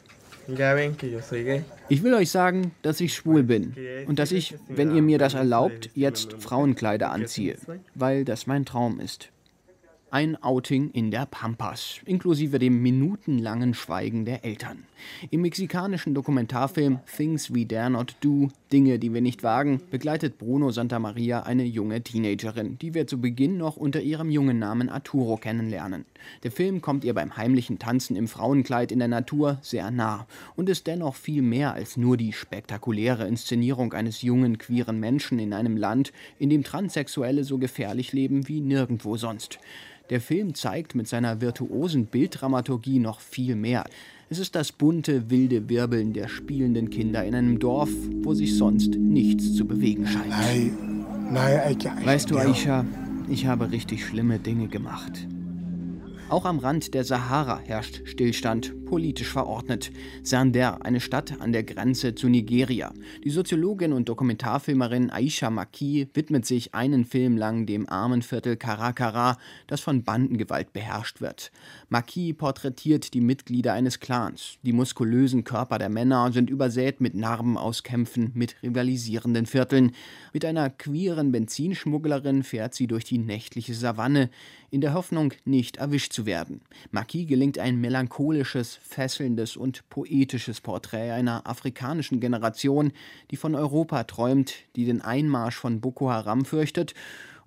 [1.89, 3.75] Ich will euch sagen, dass ich schwul bin
[4.07, 7.57] und dass ich, wenn ihr mir das erlaubt, jetzt Frauenkleider anziehe,
[7.95, 9.29] weil das mein Traum ist.
[10.11, 14.85] Ein Outing in der Pampas, inklusive dem minutenlangen Schweigen der Eltern.
[15.29, 20.71] Im mexikanischen Dokumentarfilm Things We Dare Not Do, Dinge, die wir nicht wagen, begleitet Bruno
[20.71, 26.05] Santamaria eine junge Teenagerin, die wir zu Beginn noch unter ihrem jungen Namen Arturo kennenlernen.
[26.41, 30.69] Der Film kommt ihr beim heimlichen Tanzen im Frauenkleid in der Natur sehr nah und
[30.69, 35.77] ist dennoch viel mehr als nur die spektakuläre Inszenierung eines jungen queeren Menschen in einem
[35.77, 39.59] Land, in dem Transsexuelle so gefährlich leben wie nirgendwo sonst.
[40.09, 43.85] Der Film zeigt mit seiner virtuosen Bilddramaturgie noch viel mehr.
[44.29, 47.89] Es ist das bunte, wilde Wirbeln der spielenden Kinder in einem Dorf,
[48.23, 50.33] wo sich sonst nichts zu bewegen scheint.
[52.05, 52.85] Weißt du, Aisha,
[53.29, 55.27] ich habe richtig schlimme Dinge gemacht.
[56.29, 59.91] Auch am Rand der Sahara herrscht Stillstand, politisch verordnet.
[60.21, 62.93] Sander, eine Stadt an der Grenze zu Nigeria.
[63.23, 69.37] Die Soziologin und Dokumentarfilmerin Aisha Maki widmet sich einen Film lang dem armen Viertel Karakara,
[69.65, 71.51] das von Bandengewalt beherrscht wird.
[71.91, 74.59] Maki porträtiert die Mitglieder eines Clans.
[74.61, 79.93] Die muskulösen Körper der Männer sind übersät mit Narben aus Kämpfen mit rivalisierenden Vierteln.
[80.31, 84.29] Mit einer queeren Benzinschmugglerin fährt sie durch die nächtliche Savanne,
[84.69, 86.61] in der Hoffnung, nicht erwischt zu werden.
[86.91, 92.91] Maki gelingt ein melancholisches, fesselndes und poetisches Porträt einer afrikanischen Generation,
[93.31, 96.93] die von Europa träumt, die den Einmarsch von Boko Haram fürchtet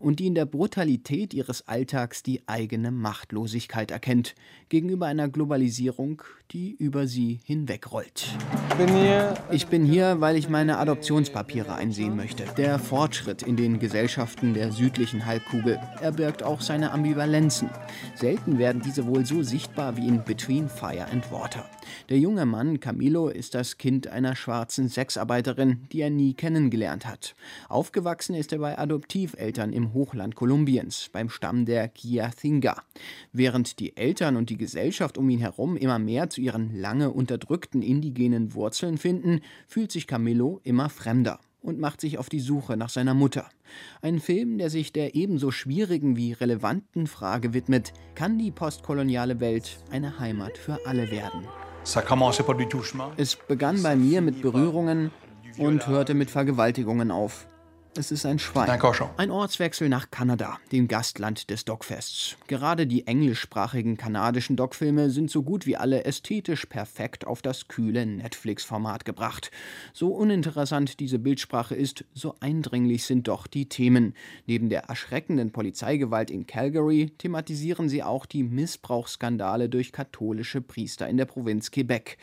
[0.02, 4.34] und die in der Brutalität ihres Alltags die eigene Machtlosigkeit erkennt,
[4.68, 8.28] gegenüber einer Globalisierung, die über sie hinwegrollt.
[9.50, 12.44] Ich bin hier, weil ich meine Adoptionspapiere einsehen möchte.
[12.56, 17.70] Der Fortschritt in den Gesellschaften der südlichen Halbkugel, er birgt auch seine Ambivalenzen.
[18.14, 21.64] Selten werden diese wohl so sichtbar wie in Between Fire and Water.
[22.08, 27.34] Der junge Mann Camilo ist das Kind einer schwarzen Sexarbeiterin, die er nie kennengelernt hat.
[27.68, 32.82] Aufgewachsen ist er bei Adoptiveltern im Hochland Kolumbiens, beim Stamm der Kiathinga.
[33.32, 37.82] Während die Eltern und die Gesellschaft um ihn herum immer mehr zu ihren lange unterdrückten
[37.82, 42.88] indigenen Wurzeln finden, fühlt sich Camillo immer fremder und macht sich auf die Suche nach
[42.88, 43.48] seiner Mutter.
[44.02, 49.78] Ein Film, der sich der ebenso schwierigen wie relevanten Frage widmet, kann die postkoloniale Welt
[49.90, 51.46] eine Heimat für alle werden.
[53.16, 55.10] Es begann bei mir mit Berührungen
[55.58, 57.46] und hörte mit Vergewaltigungen auf.
[57.94, 58.70] Es ist ein Schwein.
[59.18, 62.38] Ein Ortswechsel nach Kanada, dem Gastland des Dogfests.
[62.46, 68.06] Gerade die englischsprachigen kanadischen Dogfilme sind so gut wie alle ästhetisch perfekt auf das kühle
[68.06, 69.50] Netflix-Format gebracht.
[69.92, 74.14] So uninteressant diese Bildsprache ist, so eindringlich sind doch die Themen.
[74.46, 81.18] Neben der erschreckenden Polizeigewalt in Calgary thematisieren sie auch die Missbrauchsskandale durch katholische Priester in
[81.18, 82.16] der Provinz Quebec.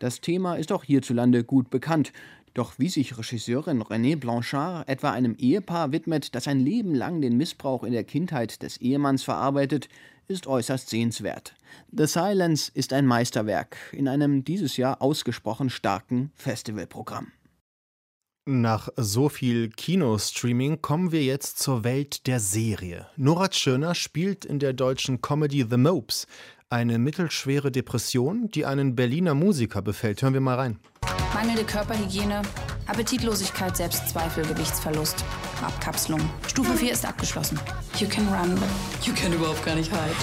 [0.00, 2.12] Das Thema ist auch hierzulande gut bekannt.
[2.54, 7.36] Doch wie sich Regisseurin René Blanchard etwa einem Ehepaar widmet, das ein Leben lang den
[7.36, 9.88] Missbrauch in der Kindheit des Ehemanns verarbeitet,
[10.28, 11.54] ist äußerst sehenswert.
[11.90, 17.32] The Silence ist ein Meisterwerk in einem dieses Jahr ausgesprochen starken Festivalprogramm.
[18.46, 23.08] Nach so viel Kinostreaming kommen wir jetzt zur Welt der Serie.
[23.16, 26.26] Nora Tschirner spielt in der deutschen Comedy The Mopes
[26.74, 30.20] eine mittelschwere Depression, die einen Berliner Musiker befällt.
[30.22, 30.80] Hören wir mal rein.
[31.32, 32.42] Mangelnde Körperhygiene,
[32.88, 35.24] Appetitlosigkeit, Selbstzweifel, Gewichtsverlust,
[35.62, 36.20] Abkapselung.
[36.48, 37.60] Stufe 4 ist abgeschlossen.
[38.00, 40.16] You can run, but you can überhaupt gar nicht hide.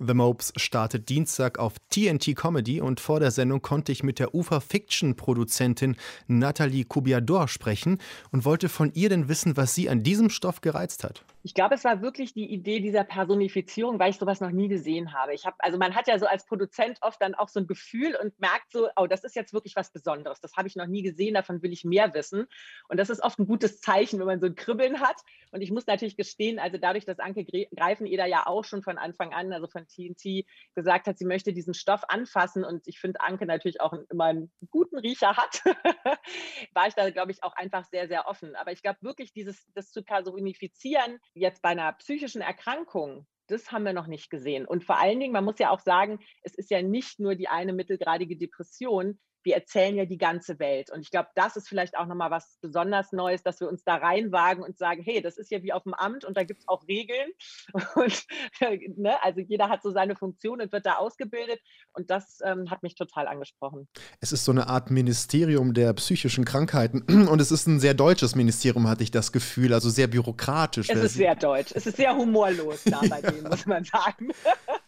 [0.00, 4.34] The Mopes startet Dienstag auf TNT Comedy und vor der Sendung konnte ich mit der
[4.34, 7.98] Ufer Fiction Produzentin Nathalie Kubiador sprechen
[8.32, 11.24] und wollte von ihr denn wissen, was sie an diesem Stoff gereizt hat.
[11.42, 15.12] Ich glaube, es war wirklich die Idee dieser Personifizierung, weil ich sowas noch nie gesehen
[15.12, 15.34] habe.
[15.34, 18.16] Ich habe, also man hat ja so als Produzent oft dann auch so ein Gefühl
[18.16, 20.40] und merkt so, oh, das ist jetzt wirklich was Besonderes.
[20.40, 22.46] Das habe ich noch nie gesehen, davon will ich mehr wissen.
[22.88, 25.16] Und das ist oft ein gutes Zeichen, wenn man so ein Kribbeln hat.
[25.52, 29.32] Und ich muss natürlich gestehen, also dadurch, dass Anke Greifeneder ja auch schon von Anfang
[29.32, 33.46] an, also von TNT gesagt hat, sie möchte diesen Stoff anfassen und ich finde, Anke
[33.46, 35.62] natürlich auch immer einen guten Riecher hat,
[36.74, 38.56] war ich da, glaube ich, auch einfach sehr, sehr offen.
[38.56, 43.84] Aber ich glaube wirklich, dieses, das zu personifizieren, jetzt bei einer psychischen Erkrankung, das haben
[43.84, 44.66] wir noch nicht gesehen.
[44.66, 47.48] Und vor allen Dingen, man muss ja auch sagen, es ist ja nicht nur die
[47.48, 49.18] eine mittelgradige Depression,
[49.48, 50.90] wir erzählen ja die ganze Welt.
[50.90, 53.94] Und ich glaube, das ist vielleicht auch nochmal was besonders Neues, dass wir uns da
[53.94, 56.68] reinwagen und sagen, hey, das ist ja wie auf dem Amt und da gibt es
[56.68, 57.30] auch Regeln.
[57.94, 61.60] Und ne, also jeder hat so seine Funktion und wird da ausgebildet.
[61.92, 63.88] Und das ähm, hat mich total angesprochen.
[64.20, 67.02] Es ist so eine Art Ministerium der psychischen Krankheiten.
[67.28, 70.90] Und es ist ein sehr deutsches Ministerium, hatte ich das Gefühl, also sehr bürokratisch.
[70.90, 71.72] Es ist sehr deutsch.
[71.74, 74.28] Es ist sehr humorlos da bei denen, muss man sagen.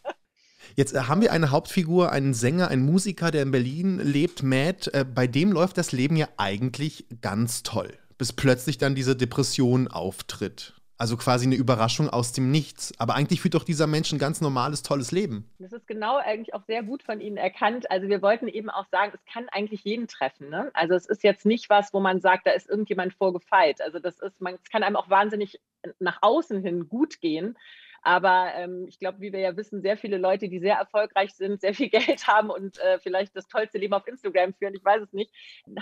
[0.76, 4.88] Jetzt äh, haben wir eine Hauptfigur, einen Sänger, einen Musiker, der in Berlin lebt, Matt.
[4.94, 9.88] Äh, bei dem läuft das Leben ja eigentlich ganz toll, bis plötzlich dann diese Depression
[9.88, 10.74] auftritt.
[11.00, 12.92] Also quasi eine Überraschung aus dem Nichts.
[12.98, 15.48] Aber eigentlich führt doch dieser Mensch ein ganz normales, tolles Leben.
[15.58, 17.90] Das ist genau eigentlich auch sehr gut von Ihnen erkannt.
[17.90, 20.50] Also wir wollten eben auch sagen, es kann eigentlich jeden treffen.
[20.50, 20.70] Ne?
[20.74, 23.80] Also es ist jetzt nicht was, wo man sagt, da ist irgendjemand vorgefeit.
[23.80, 25.58] Also das ist, man, es kann einem auch wahnsinnig
[26.00, 27.56] nach außen hin gut gehen.
[28.02, 31.60] Aber ähm, ich glaube, wie wir ja wissen, sehr viele Leute, die sehr erfolgreich sind,
[31.60, 35.02] sehr viel Geld haben und äh, vielleicht das tollste Leben auf Instagram führen, ich weiß
[35.02, 35.34] es nicht,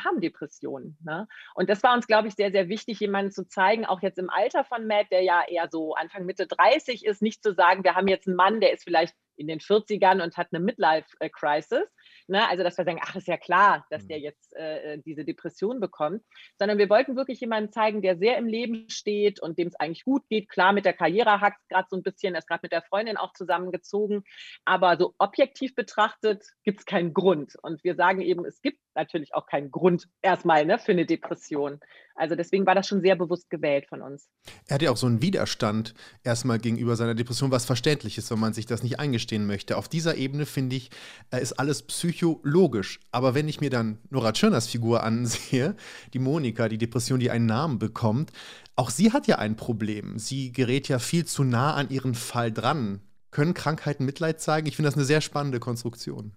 [0.05, 0.99] haben Depressionen.
[1.05, 1.29] Ne?
[1.55, 4.31] Und das war uns, glaube ich, sehr, sehr wichtig, jemanden zu zeigen, auch jetzt im
[4.31, 7.95] Alter von Matt, der ja eher so Anfang Mitte 30 ist, nicht zu sagen, wir
[7.95, 11.87] haben jetzt einen Mann, der ist vielleicht in den 40ern und hat eine Midlife-Crisis.
[12.29, 12.47] Ne?
[12.47, 14.25] Also, dass wir sagen, ach, ist ja klar, dass der mhm.
[14.25, 16.23] jetzt äh, äh, diese Depression bekommt,
[16.59, 20.05] sondern wir wollten wirklich jemanden zeigen, der sehr im Leben steht und dem es eigentlich
[20.05, 20.51] gut geht.
[20.51, 22.83] Klar, mit der Karriere hackt es gerade so ein bisschen, er ist gerade mit der
[22.83, 24.25] Freundin auch zusammengezogen,
[24.67, 27.55] aber so objektiv betrachtet gibt es keinen Grund.
[27.63, 31.81] Und wir sagen eben, es gibt natürlich auch keinen Grund erstmal ne, für eine Depression.
[32.15, 34.29] Also deswegen war das schon sehr bewusst gewählt von uns.
[34.67, 35.95] Er hat ja auch so einen Widerstand
[36.25, 39.77] erstmal gegenüber seiner Depression, was verständlich ist, wenn man sich das nicht eingestehen möchte.
[39.77, 40.91] Auf dieser Ebene finde ich,
[41.31, 43.01] äh, ist alles psychologisch.
[43.13, 45.77] Aber wenn ich mir dann Nora Tschirners Figur ansehe,
[46.13, 48.33] die Monika, die Depression, die einen Namen bekommt,
[48.75, 50.19] auch sie hat ja ein Problem.
[50.19, 53.01] Sie gerät ja viel zu nah an ihren Fall dran.
[53.31, 54.67] Können Krankheiten Mitleid zeigen?
[54.67, 56.33] Ich finde das eine sehr spannende Konstruktion.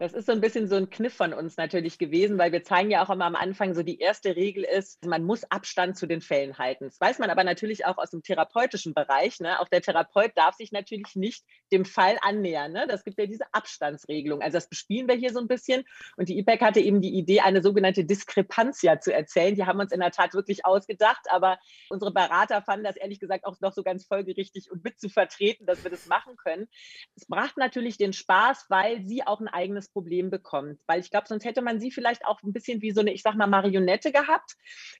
[0.00, 2.88] Das ist so ein bisschen so ein Kniff von uns natürlich gewesen, weil wir zeigen
[2.88, 6.20] ja auch immer am Anfang, so die erste Regel ist, man muss Abstand zu den
[6.20, 6.84] Fällen halten.
[6.84, 9.40] Das weiß man aber natürlich auch aus dem therapeutischen Bereich.
[9.40, 9.58] Ne?
[9.58, 12.70] Auch der Therapeut darf sich natürlich nicht dem Fall annähern.
[12.70, 12.86] Ne?
[12.88, 14.40] Das gibt ja diese Abstandsregelung.
[14.40, 15.82] Also das bespielen wir hier so ein bisschen.
[16.16, 19.56] Und die IPEC hatte eben die Idee, eine sogenannte Diskrepanzia zu erzählen.
[19.56, 23.44] Die haben uns in der Tat wirklich ausgedacht, aber unsere Berater fanden das ehrlich gesagt
[23.44, 26.68] auch noch so ganz folgerichtig und mit zu vertreten, dass wir das machen können.
[27.16, 30.80] Es brachte natürlich den Spaß, weil sie auch ein eigenes Problem bekommt.
[30.86, 33.22] Weil ich glaube, sonst hätte man sie vielleicht auch ein bisschen wie so eine, ich
[33.22, 34.56] sag mal, Marionette gehabt,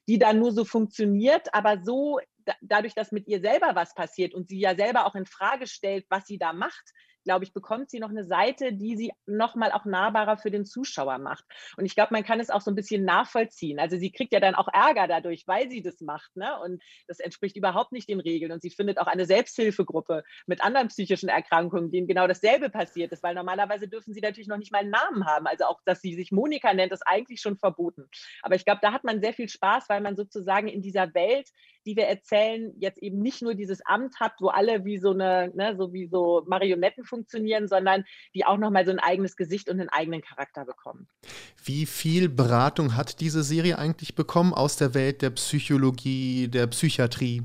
[0.07, 2.19] die dann nur so funktioniert, aber so
[2.61, 6.05] dadurch, dass mit ihr selber was passiert und sie ja selber auch in Frage stellt,
[6.09, 6.91] was sie da macht,
[7.23, 11.17] glaube ich, bekommt sie noch eine Seite, die sie nochmal auch nahbarer für den Zuschauer
[11.17, 11.43] macht.
[11.77, 13.79] Und ich glaube, man kann es auch so ein bisschen nachvollziehen.
[13.79, 16.35] Also sie kriegt ja dann auch Ärger dadurch, weil sie das macht.
[16.35, 16.59] Ne?
[16.63, 18.51] Und das entspricht überhaupt nicht den Regeln.
[18.51, 23.23] Und sie findet auch eine Selbsthilfegruppe mit anderen psychischen Erkrankungen, denen genau dasselbe passiert ist,
[23.23, 25.47] weil normalerweise dürfen sie natürlich noch nicht mal einen Namen haben.
[25.47, 28.09] Also auch, dass sie sich Monika nennt, ist eigentlich schon verboten.
[28.41, 31.49] Aber ich glaube, da hat man sehr viel Spaß, weil man sozusagen in dieser Welt,
[31.85, 35.51] die wir erzählen, jetzt eben nicht nur dieses Amt hat, wo alle wie so eine,
[35.55, 39.79] ne, so wie so Marionetten funktionieren, sondern die auch nochmal so ein eigenes Gesicht und
[39.79, 41.07] einen eigenen Charakter bekommen.
[41.63, 47.43] Wie viel Beratung hat diese Serie eigentlich bekommen aus der Welt der Psychologie, der Psychiatrie?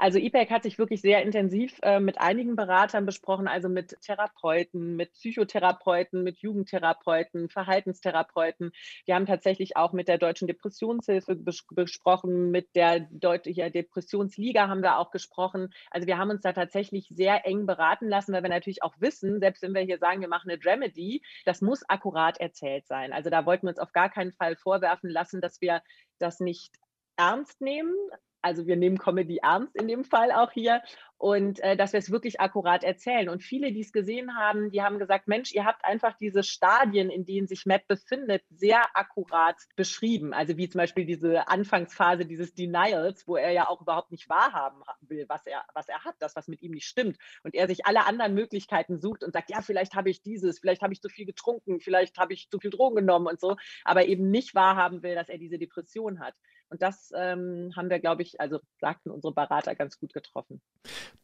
[0.00, 4.96] Also IPEC hat sich wirklich sehr intensiv äh, mit einigen Beratern besprochen, also mit Therapeuten,
[4.96, 8.72] mit Psychotherapeuten, mit Jugendtherapeuten, Verhaltenstherapeuten.
[9.04, 14.80] Wir haben tatsächlich auch mit der Deutschen Depressionshilfe bes besprochen, mit der Deutschen Depressionsliga haben
[14.80, 15.68] wir auch gesprochen.
[15.90, 19.38] Also wir haben uns da tatsächlich sehr eng beraten lassen, weil wir natürlich auch wissen,
[19.38, 23.12] selbst wenn wir hier sagen, wir machen eine Dramedy, das muss akkurat erzählt sein.
[23.12, 25.82] Also da wollten wir uns auf gar keinen Fall vorwerfen lassen, dass wir
[26.18, 26.74] das nicht
[27.18, 27.94] ernst nehmen,
[28.42, 30.82] also wir nehmen Comedy ernst in dem Fall auch hier
[31.20, 33.28] und äh, dass wir es wirklich akkurat erzählen.
[33.28, 37.10] Und viele, die es gesehen haben, die haben gesagt, Mensch, ihr habt einfach diese Stadien,
[37.10, 40.32] in denen sich Matt befindet, sehr akkurat beschrieben.
[40.32, 44.80] Also wie zum Beispiel diese Anfangsphase dieses Denials, wo er ja auch überhaupt nicht wahrhaben
[45.02, 47.18] will, was er, was er hat, das, was mit ihm nicht stimmt.
[47.42, 50.80] Und er sich alle anderen Möglichkeiten sucht und sagt, ja, vielleicht habe ich dieses, vielleicht
[50.80, 54.06] habe ich zu viel getrunken, vielleicht habe ich zu viel Drogen genommen und so, aber
[54.06, 56.34] eben nicht wahrhaben will, dass er diese Depression hat.
[56.70, 60.62] Und das ähm, haben wir, glaube ich, also sagten unsere Berater ganz gut getroffen.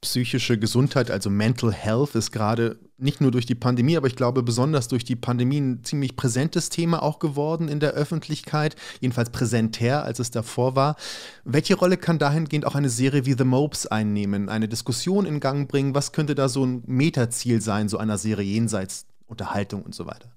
[0.00, 4.42] Psychische Gesundheit, also Mental Health, ist gerade nicht nur durch die Pandemie, aber ich glaube
[4.42, 10.04] besonders durch die Pandemie ein ziemlich präsentes Thema auch geworden in der Öffentlichkeit, jedenfalls präsentär,
[10.04, 10.96] als es davor war.
[11.44, 15.68] Welche Rolle kann dahingehend auch eine Serie wie The Mopes einnehmen, eine Diskussion in Gang
[15.68, 15.94] bringen?
[15.94, 20.35] Was könnte da so ein Metaziel sein, so einer Serie jenseits Unterhaltung und so weiter?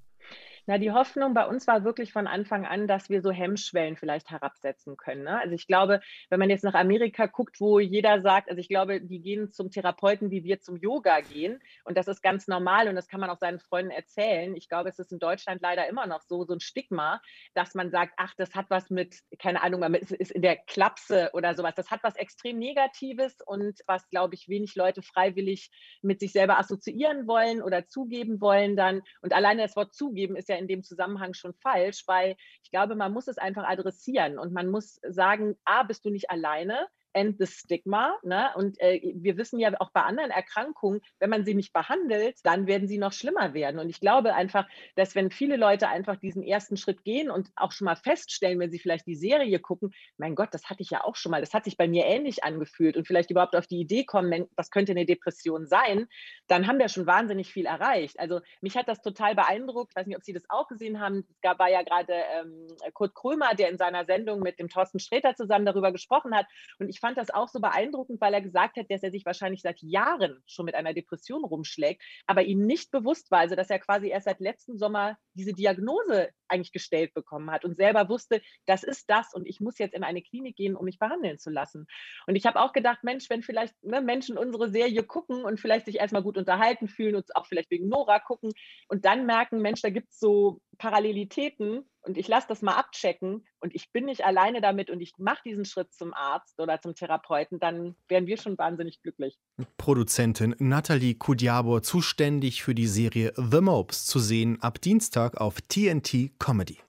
[0.70, 4.30] Na, die Hoffnung bei uns war wirklich von Anfang an, dass wir so Hemmschwellen vielleicht
[4.30, 5.24] herabsetzen können.
[5.24, 5.40] Ne?
[5.40, 6.00] Also ich glaube,
[6.30, 9.72] wenn man jetzt nach Amerika guckt, wo jeder sagt, also ich glaube, die gehen zum
[9.72, 11.60] Therapeuten, wie wir zum Yoga gehen.
[11.86, 14.56] Und das ist ganz normal und das kann man auch seinen Freunden erzählen.
[14.56, 17.20] Ich glaube, es ist in Deutschland leider immer noch so, so ein Stigma,
[17.56, 21.32] dass man sagt, ach, das hat was mit, keine Ahnung, man ist in der Klapse
[21.34, 21.74] oder sowas.
[21.74, 25.72] Das hat was extrem Negatives und was, glaube ich, wenig Leute freiwillig
[26.04, 29.02] mit sich selber assoziieren wollen oder zugeben wollen dann.
[29.24, 32.96] Und alleine das Wort zugeben ist ja in dem Zusammenhang schon falsch, weil ich glaube,
[32.96, 37.38] man muss es einfach adressieren und man muss sagen, a, bist du nicht alleine, end
[37.40, 38.18] the stigma.
[38.24, 38.50] Ne?
[38.56, 42.68] Und äh, wir wissen ja auch bei anderen Erkrankungen, wenn man sie nicht behandelt, dann
[42.68, 43.80] werden sie noch schlimmer werden.
[43.80, 47.72] Und ich glaube einfach, dass wenn viele Leute einfach diesen ersten Schritt gehen und auch
[47.72, 51.04] schon mal feststellen, wenn sie vielleicht die Serie gucken, mein Gott, das hatte ich ja
[51.04, 53.80] auch schon mal, das hat sich bei mir ähnlich angefühlt und vielleicht überhaupt auf die
[53.80, 56.08] Idee kommen, das könnte eine Depression sein,
[56.48, 58.20] dann haben wir schon wahnsinnig viel erreicht.
[58.20, 59.92] Also mich hat das total beeindruckt.
[59.92, 61.26] Ich weiß nicht, ob Sie das auch gesehen haben.
[61.30, 65.00] Es gab war ja gerade ähm, Kurt Krömer, der in seiner Sendung mit dem Thorsten
[65.00, 66.48] Sträter zusammen darüber gesprochen hat.
[66.80, 69.62] Und ich fand das auch so beeindruckend, weil er gesagt hat, dass er sich wahrscheinlich
[69.62, 73.80] seit Jahren schon mit einer Depression rumschlägt, aber ihm nicht bewusst war, also dass er
[73.80, 78.84] quasi erst seit letzten Sommer diese Diagnose eigentlich gestellt bekommen hat und selber wusste, das
[78.84, 81.88] ist das und ich muss jetzt in eine Klinik gehen, um mich behandeln zu lassen.
[82.28, 85.86] Und ich habe auch gedacht, Mensch, wenn vielleicht ne, Menschen unsere Serie gucken und vielleicht
[85.86, 88.52] sich erstmal gut unterhalten fühlen und auch vielleicht wegen Nora gucken
[88.88, 93.46] und dann merken, Mensch, da gibt es so Parallelitäten und ich lasse das mal abchecken
[93.60, 96.96] und ich bin nicht alleine damit und ich mache diesen Schritt zum Arzt oder zum
[96.96, 99.38] Therapeuten, dann wären wir schon wahnsinnig glücklich.
[99.78, 106.40] Produzentin Nathalie Kudiabor zuständig für die Serie The Mopes zu sehen ab Dienstag auf TNT
[106.40, 106.80] Comedy.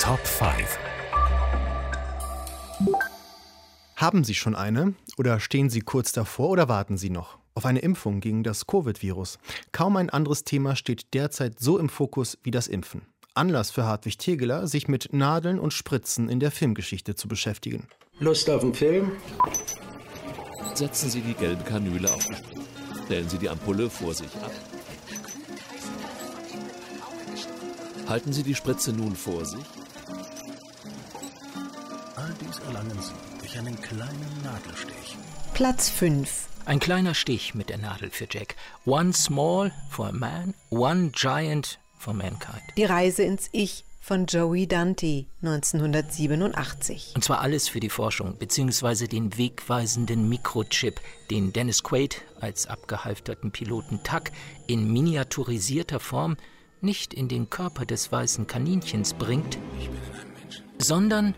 [0.00, 0.78] Top 5
[3.96, 7.45] Haben Sie schon eine oder stehen Sie kurz davor oder warten Sie noch?
[7.56, 9.38] Auf eine Impfung gegen das Covid-Virus.
[9.72, 13.02] Kaum ein anderes Thema steht derzeit so im Fokus wie das Impfen.
[13.34, 17.88] Anlass für Hartwig Tegeler, sich mit Nadeln und Spritzen in der Filmgeschichte zu beschäftigen.
[18.18, 19.12] Lust auf den Film?
[20.74, 22.26] Setzen Sie die gelbe Kanüle auf.
[23.04, 24.52] Stellen Sie die Ampulle vor sich ab.
[28.08, 29.64] Halten Sie die Spritze nun vor sich.
[32.16, 35.16] All dies erlangen Sie durch einen kleinen Nadelstich.
[35.54, 38.56] Platz 5 ein kleiner Stich mit der Nadel für Jack.
[38.84, 42.62] One small for a man, one giant for mankind.
[42.76, 47.12] Die Reise ins Ich von Joey Dante 1987.
[47.14, 51.00] Und zwar alles für die Forschung, beziehungsweise den wegweisenden Mikrochip,
[51.30, 54.30] den Dennis Quaid als abgehalfterten Piloten Tuck
[54.66, 56.36] in miniaturisierter Form
[56.80, 59.58] nicht in den Körper des weißen Kaninchens bringt,
[60.78, 61.34] sondern,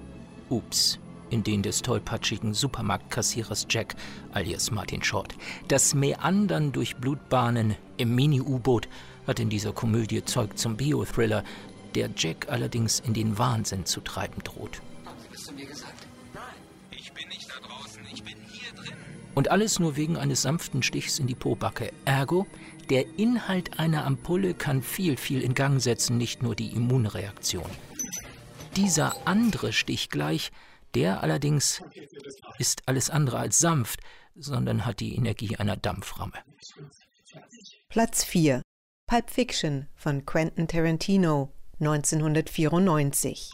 [0.50, 0.98] ups,
[1.30, 3.94] in den des tollpatschigen Supermarktkassierers Jack
[4.32, 5.34] alias Martin Short.
[5.68, 8.88] Das Meandern durch Blutbahnen im Mini-U-Boot
[9.26, 11.44] hat in dieser Komödie Zeug zum Biothriller,
[11.94, 14.80] der Jack allerdings in den Wahnsinn zu treiben droht.
[19.34, 21.92] Und alles nur wegen eines sanften Stichs in die Pobacke.
[22.04, 22.46] Ergo,
[22.90, 27.70] der Inhalt einer Ampulle kann viel, viel in Gang setzen, nicht nur die Immunreaktion.
[28.76, 30.50] Dieser andere Stich gleich,
[30.94, 31.82] der allerdings
[32.58, 34.00] ist alles andere als sanft,
[34.34, 36.38] sondern hat die Energie einer Dampframme.
[37.88, 38.62] Platz 4
[39.06, 43.52] Pulp Fiction von Quentin Tarantino 1994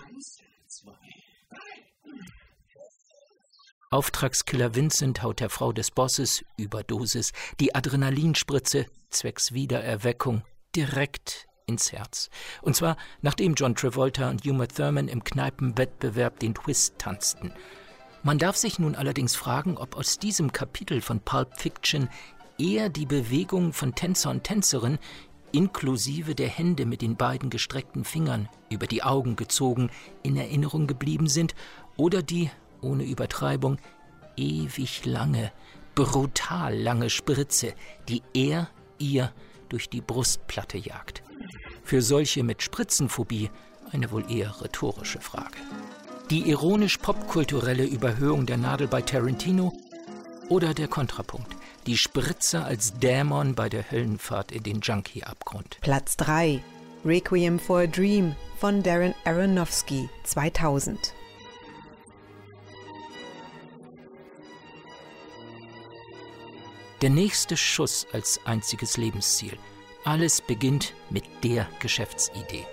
[3.91, 10.43] Auftragskiller Vincent haut der Frau des Bosses, Überdosis, die Adrenalinspritze, zwecks Wiedererweckung,
[10.74, 12.30] direkt ins Herz.
[12.62, 17.52] Und zwar nachdem John Travolta und Uma Thurman im Kneipenwettbewerb den Twist tanzten.
[18.22, 22.08] Man darf sich nun allerdings fragen, ob aus diesem Kapitel von Pulp Fiction
[22.58, 24.98] eher die Bewegung von Tänzer und Tänzerin
[25.52, 29.90] inklusive der Hände mit den beiden gestreckten Fingern über die Augen gezogen
[30.22, 31.54] in Erinnerung geblieben sind
[31.96, 32.50] oder die
[32.80, 33.78] ohne Übertreibung,
[34.36, 35.52] ewig lange,
[35.94, 37.74] brutal lange Spritze,
[38.08, 39.32] die er ihr
[39.74, 41.24] durch die Brustplatte jagt.
[41.82, 43.50] Für solche mit Spritzenphobie
[43.90, 45.56] eine wohl eher rhetorische Frage.
[46.30, 49.72] Die ironisch-popkulturelle Überhöhung der Nadel bei Tarantino
[50.48, 51.56] oder der Kontrapunkt,
[51.88, 55.78] die Spritze als Dämon bei der Höllenfahrt in den Junkie-Abgrund.
[55.80, 56.62] Platz 3
[57.04, 61.12] Requiem for a Dream von Darren Aronofsky 2000
[67.03, 69.59] Der nächste Schuss als einziges Lebensziel.
[70.05, 72.64] Alles beginnt mit der Geschäftsidee.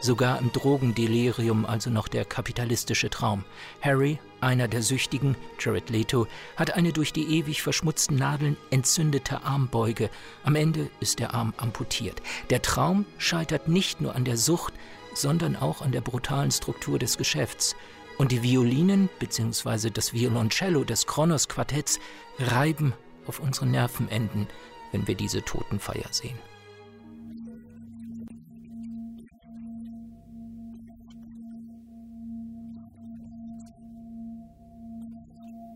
[0.00, 3.44] Sogar im Drogendelirium also noch der kapitalistische Traum.
[3.80, 6.26] Harry, einer der Süchtigen, Jared Leto,
[6.56, 10.10] hat eine durch die ewig verschmutzten Nadeln entzündete Armbeuge.
[10.44, 12.22] Am Ende ist der Arm amputiert.
[12.50, 14.74] Der Traum scheitert nicht nur an der Sucht,
[15.16, 17.74] sondern auch an der brutalen Struktur des Geschäfts.
[18.18, 19.90] Und die Violinen bzw.
[19.90, 21.98] das Violoncello des Kronos Quartetts
[22.38, 22.94] reiben
[23.26, 24.46] auf unseren Nervenenden,
[24.92, 26.38] wenn wir diese Totenfeier sehen.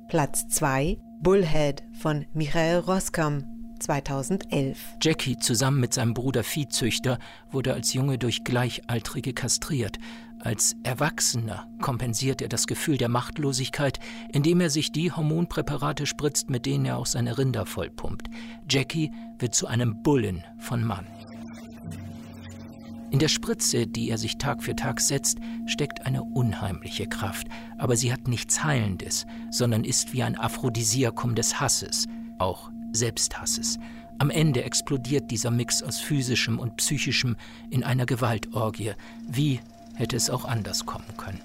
[0.09, 4.79] Platz 2 Bullhead von Michael Roskam 2011.
[5.03, 7.19] Jackie zusammen mit seinem Bruder Viehzüchter
[7.51, 9.99] wurde als Junge durch Gleichaltrige kastriert.
[10.39, 13.99] Als Erwachsener kompensiert er das Gefühl der Machtlosigkeit,
[14.33, 18.29] indem er sich die Hormonpräparate spritzt, mit denen er auch seine Rinder vollpumpt.
[18.69, 21.07] Jackie wird zu einem Bullen von Mann.
[23.11, 27.97] In der Spritze, die er sich Tag für Tag setzt, steckt eine unheimliche Kraft, aber
[27.97, 32.07] sie hat nichts Heilendes, sondern ist wie ein Aphrodisiakum des Hasses,
[32.39, 33.79] auch Selbsthasses.
[34.19, 37.37] Am Ende explodiert dieser Mix aus physischem und psychischem
[37.71, 38.93] in einer Gewaltorgie,
[39.29, 39.61] wie
[39.95, 41.41] hätte es auch anders kommen können.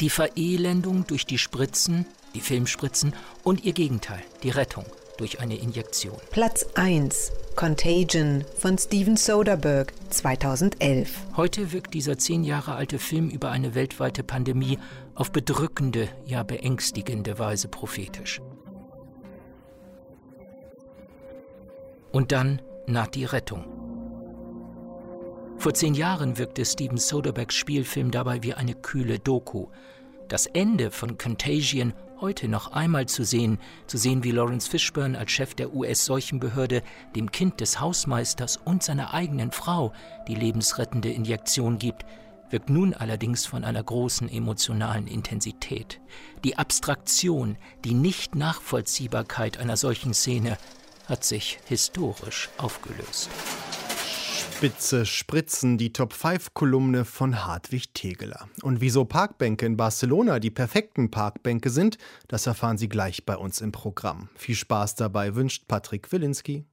[0.00, 4.84] Die Verelendung durch die Spritzen, die Filmspritzen und ihr Gegenteil, die Rettung
[5.16, 6.16] durch eine Injektion.
[6.30, 11.26] Platz 1 Contagion von Steven Soderbergh 2011.
[11.36, 14.78] Heute wirkt dieser zehn Jahre alte Film über eine weltweite Pandemie
[15.16, 18.40] auf bedrückende, ja beängstigende Weise prophetisch.
[22.12, 23.64] Und dann naht die Rettung.
[25.58, 29.66] Vor zehn Jahren wirkte Steven Soderberghs Spielfilm dabei wie eine kühle Doku.
[30.28, 35.30] Das Ende von Contagion heute noch einmal zu sehen, zu sehen, wie Lawrence Fishburne als
[35.30, 36.82] Chef der US-Seuchenbehörde
[37.14, 39.92] dem Kind des Hausmeisters und seiner eigenen Frau
[40.26, 42.04] die lebensrettende Injektion gibt,
[42.50, 46.00] wirkt nun allerdings von einer großen emotionalen Intensität.
[46.44, 50.56] Die Abstraktion, die Nicht-Nachvollziehbarkeit einer solchen Szene
[51.08, 53.30] hat sich historisch aufgelöst.
[54.58, 58.48] Spitze Spritzen, die Top 5 Kolumne von Hartwig Tegeler.
[58.62, 61.96] Und wieso Parkbänke in Barcelona die perfekten Parkbänke sind,
[62.26, 64.28] das erfahren Sie gleich bei uns im Programm.
[64.34, 66.64] Viel Spaß dabei wünscht Patrick Wilinski.